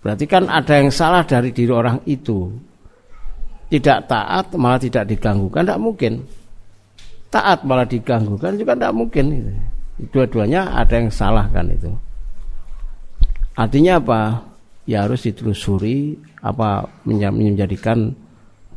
Berarti 0.00 0.24
kan 0.30 0.46
ada 0.46 0.78
yang 0.78 0.90
salah 0.94 1.26
dari 1.26 1.50
diri 1.50 1.74
orang 1.74 1.98
itu. 2.06 2.54
Tidak 3.66 4.06
taat 4.06 4.54
malah 4.54 4.78
tidak 4.78 5.10
diganggu 5.10 5.50
kan 5.50 5.66
tidak 5.66 5.82
mungkin. 5.82 6.22
Taat 7.34 7.66
malah 7.66 7.82
diganggu 7.82 8.38
kan 8.38 8.54
juga 8.54 8.78
tidak 8.78 8.94
mungkin. 8.94 9.24
Itu. 9.34 9.52
dua-duanya 10.12 10.76
ada 10.76 10.94
yang 11.02 11.10
salah 11.10 11.50
kan 11.50 11.66
itu. 11.72 11.90
Artinya 13.58 13.98
apa? 13.98 14.20
Ya 14.86 15.02
harus 15.02 15.26
ditelusuri 15.26 16.14
apa 16.38 16.86
menjadikan 17.02 18.14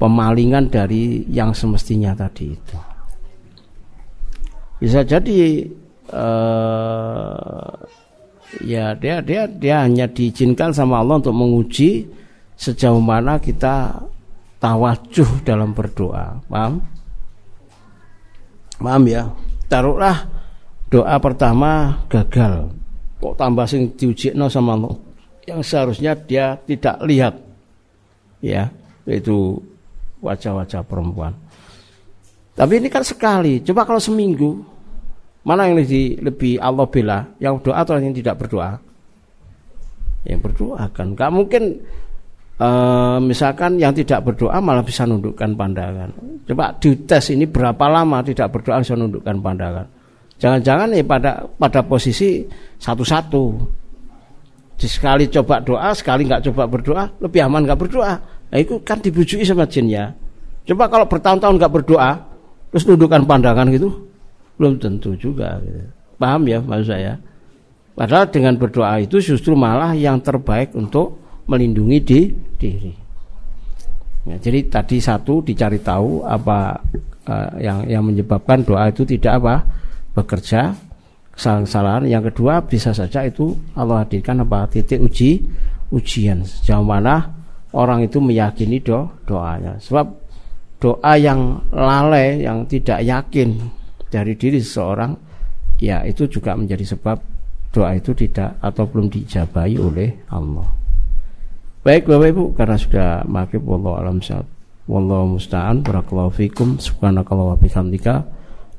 pemalingan 0.01 0.73
dari 0.73 1.21
yang 1.29 1.53
semestinya 1.53 2.17
tadi 2.17 2.57
itu 2.57 2.88
bisa 4.79 5.03
jadi 5.03 5.67
uh, 6.15 7.71
ya 8.63 8.95
dia 8.95 9.19
dia 9.19 9.43
dia 9.45 9.83
hanya 9.83 10.07
diizinkan 10.07 10.71
sama 10.71 11.03
Allah 11.03 11.19
untuk 11.19 11.35
menguji 11.35 12.07
sejauh 12.55 13.03
mana 13.03 13.39
kita 13.39 13.99
tawajuh 14.59 15.43
dalam 15.43 15.71
berdoa 15.75 16.39
paham 16.47 16.79
Paham 18.79 19.03
ya? 19.11 19.27
Taruhlah 19.67 20.17
doa 20.87 21.15
pertama 21.19 21.99
gagal. 22.07 22.71
Kok 23.19 23.35
tambah 23.35 23.67
sing 23.67 23.91
diujikno 23.99 24.47
sama 24.47 24.79
Allah. 24.79 24.95
Yang 25.43 25.61
seharusnya 25.67 26.15
dia 26.15 26.55
tidak 26.63 26.95
lihat. 27.03 27.35
Ya, 28.39 28.71
itu 29.03 29.59
wajah-wajah 30.23 30.79
perempuan. 30.87 31.35
Tapi 32.59 32.73
ini 32.75 32.91
kan 32.91 33.07
sekali. 33.07 33.63
Coba 33.63 33.87
kalau 33.87 34.03
seminggu, 34.03 34.59
mana 35.47 35.71
yang 35.71 35.79
lebih, 35.79 36.19
lebih 36.19 36.59
Allah 36.59 36.83
bela? 36.91 37.19
Yang 37.39 37.71
doa 37.71 37.79
atau 37.79 37.95
yang 37.95 38.11
tidak 38.11 38.35
berdoa? 38.35 38.75
Yang 40.27 40.39
berdoa 40.43 40.83
kan. 40.91 41.15
Gak 41.15 41.31
mungkin 41.31 41.79
e, 42.59 42.69
misalkan 43.23 43.79
yang 43.79 43.95
tidak 43.95 44.27
berdoa 44.27 44.59
malah 44.59 44.83
bisa 44.83 45.07
nundukkan 45.07 45.55
pandangan. 45.55 46.11
Coba 46.43 46.75
dites 46.75 47.31
ini 47.31 47.47
berapa 47.47 47.87
lama 47.87 48.19
tidak 48.27 48.51
berdoa 48.51 48.83
bisa 48.83 48.99
nundukkan 48.99 49.39
pandangan. 49.39 49.87
Jangan-jangan 50.35 50.91
ya 50.91 51.03
pada 51.07 51.31
pada 51.55 51.79
posisi 51.87 52.43
satu-satu. 52.75 53.43
Sekali 54.79 55.27
coba 55.31 55.59
doa, 55.59 55.91
sekali 55.91 56.23
nggak 56.23 56.51
coba 56.51 56.63
berdoa, 56.67 57.03
lebih 57.23 57.43
aman 57.43 57.67
nggak 57.67 57.79
berdoa. 57.79 58.15
Nah, 58.47 58.57
itu 58.59 58.79
kan 58.83 58.99
dibujuki 59.03 59.43
sama 59.43 59.67
jin 59.67 59.91
ya. 59.91 60.11
Coba 60.63 60.87
kalau 60.87 61.03
bertahun-tahun 61.03 61.55
nggak 61.59 61.73
berdoa, 61.75 62.28
terus 62.69 62.83
nundukkan 62.85 63.25
pandangan 63.25 63.69
gitu, 63.73 64.09
belum 64.57 64.81
tentu 64.81 65.13
juga. 65.17 65.59
Gitu. 65.61 65.79
Paham 66.19 66.45
ya 66.49 66.59
maksud 66.59 66.87
saya? 66.91 67.17
Padahal 67.95 68.31
dengan 68.31 68.55
berdoa 68.55 68.95
itu 69.03 69.19
justru 69.19 69.59
malah 69.59 69.91
yang 69.91 70.23
terbaik 70.23 70.71
untuk 70.71 71.19
melindungi 71.51 71.97
di 71.99 72.19
diri. 72.55 72.93
Ya, 74.27 74.35
jadi 74.37 74.67
tadi 74.67 75.01
satu 75.01 75.41
dicari 75.41 75.81
tahu 75.81 76.23
apa 76.23 76.79
uh, 77.25 77.55
yang 77.57 77.87
yang 77.87 78.03
menyebabkan 78.05 78.61
doa 78.63 78.91
itu 78.91 79.07
tidak 79.07 79.41
apa 79.41 79.55
bekerja 80.15 80.75
kesalahan-kesalahan. 81.33 82.03
Yang 82.07 82.23
kedua 82.31 82.61
bisa 82.63 82.91
saja 82.91 83.23
itu 83.23 83.55
Allah 83.73 84.03
hadirkan 84.03 84.43
apa 84.43 84.67
titik 84.67 84.99
uji 84.99 85.39
ujian 85.89 86.45
sejauh 86.45 86.85
mana 86.85 87.31
orang 87.73 88.05
itu 88.05 88.19
meyakini 88.19 88.83
do 88.83 89.07
doanya. 89.23 89.79
Sebab 89.79 90.18
doa 90.79 91.13
yang 91.19 91.59
lalai 91.75 92.43
yang 92.43 92.63
tidak 92.65 93.03
yakin 93.03 93.59
dari 94.07 94.33
diri 94.39 94.63
seseorang 94.63 95.13
ya 95.79 96.03
itu 96.07 96.27
juga 96.27 96.55
menjadi 96.55 96.95
sebab 96.95 97.19
doa 97.69 97.93
itu 97.93 98.15
tidak 98.15 98.57
atau 98.63 98.87
belum 98.89 99.11
dijabai 99.11 99.77
oleh 99.77 100.25
Allah. 100.33 100.65
Baik 101.79 102.09
Bapak 102.09 102.27
Ibu 102.35 102.43
karena 102.57 102.75
sudah 102.75 103.09
maghrib 103.23 103.63
wallahu 103.63 103.95
alam 103.99 104.19
saat 104.19 104.43
wallahu 104.89 105.37
musta'an 105.37 105.85
barakallahu 105.85 106.33
fikum 106.33 106.81
subhanakallah 106.81 107.55
wa 107.55 107.57
bihamdika 107.59 108.25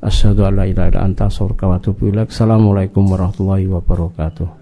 asyhadu 0.03 0.45
an 0.45 0.59
la 0.59 0.65
ilaha 0.67 0.91
illa 0.91 1.01
anta 1.07 1.25
astaghfiruka 1.31 1.65
wa 1.65 1.75
atubu 1.79 2.11
ilaik. 2.11 2.29
Assalamualaikum 2.29 3.07
warahmatullahi 3.09 3.65
wabarakatuh. 3.71 4.60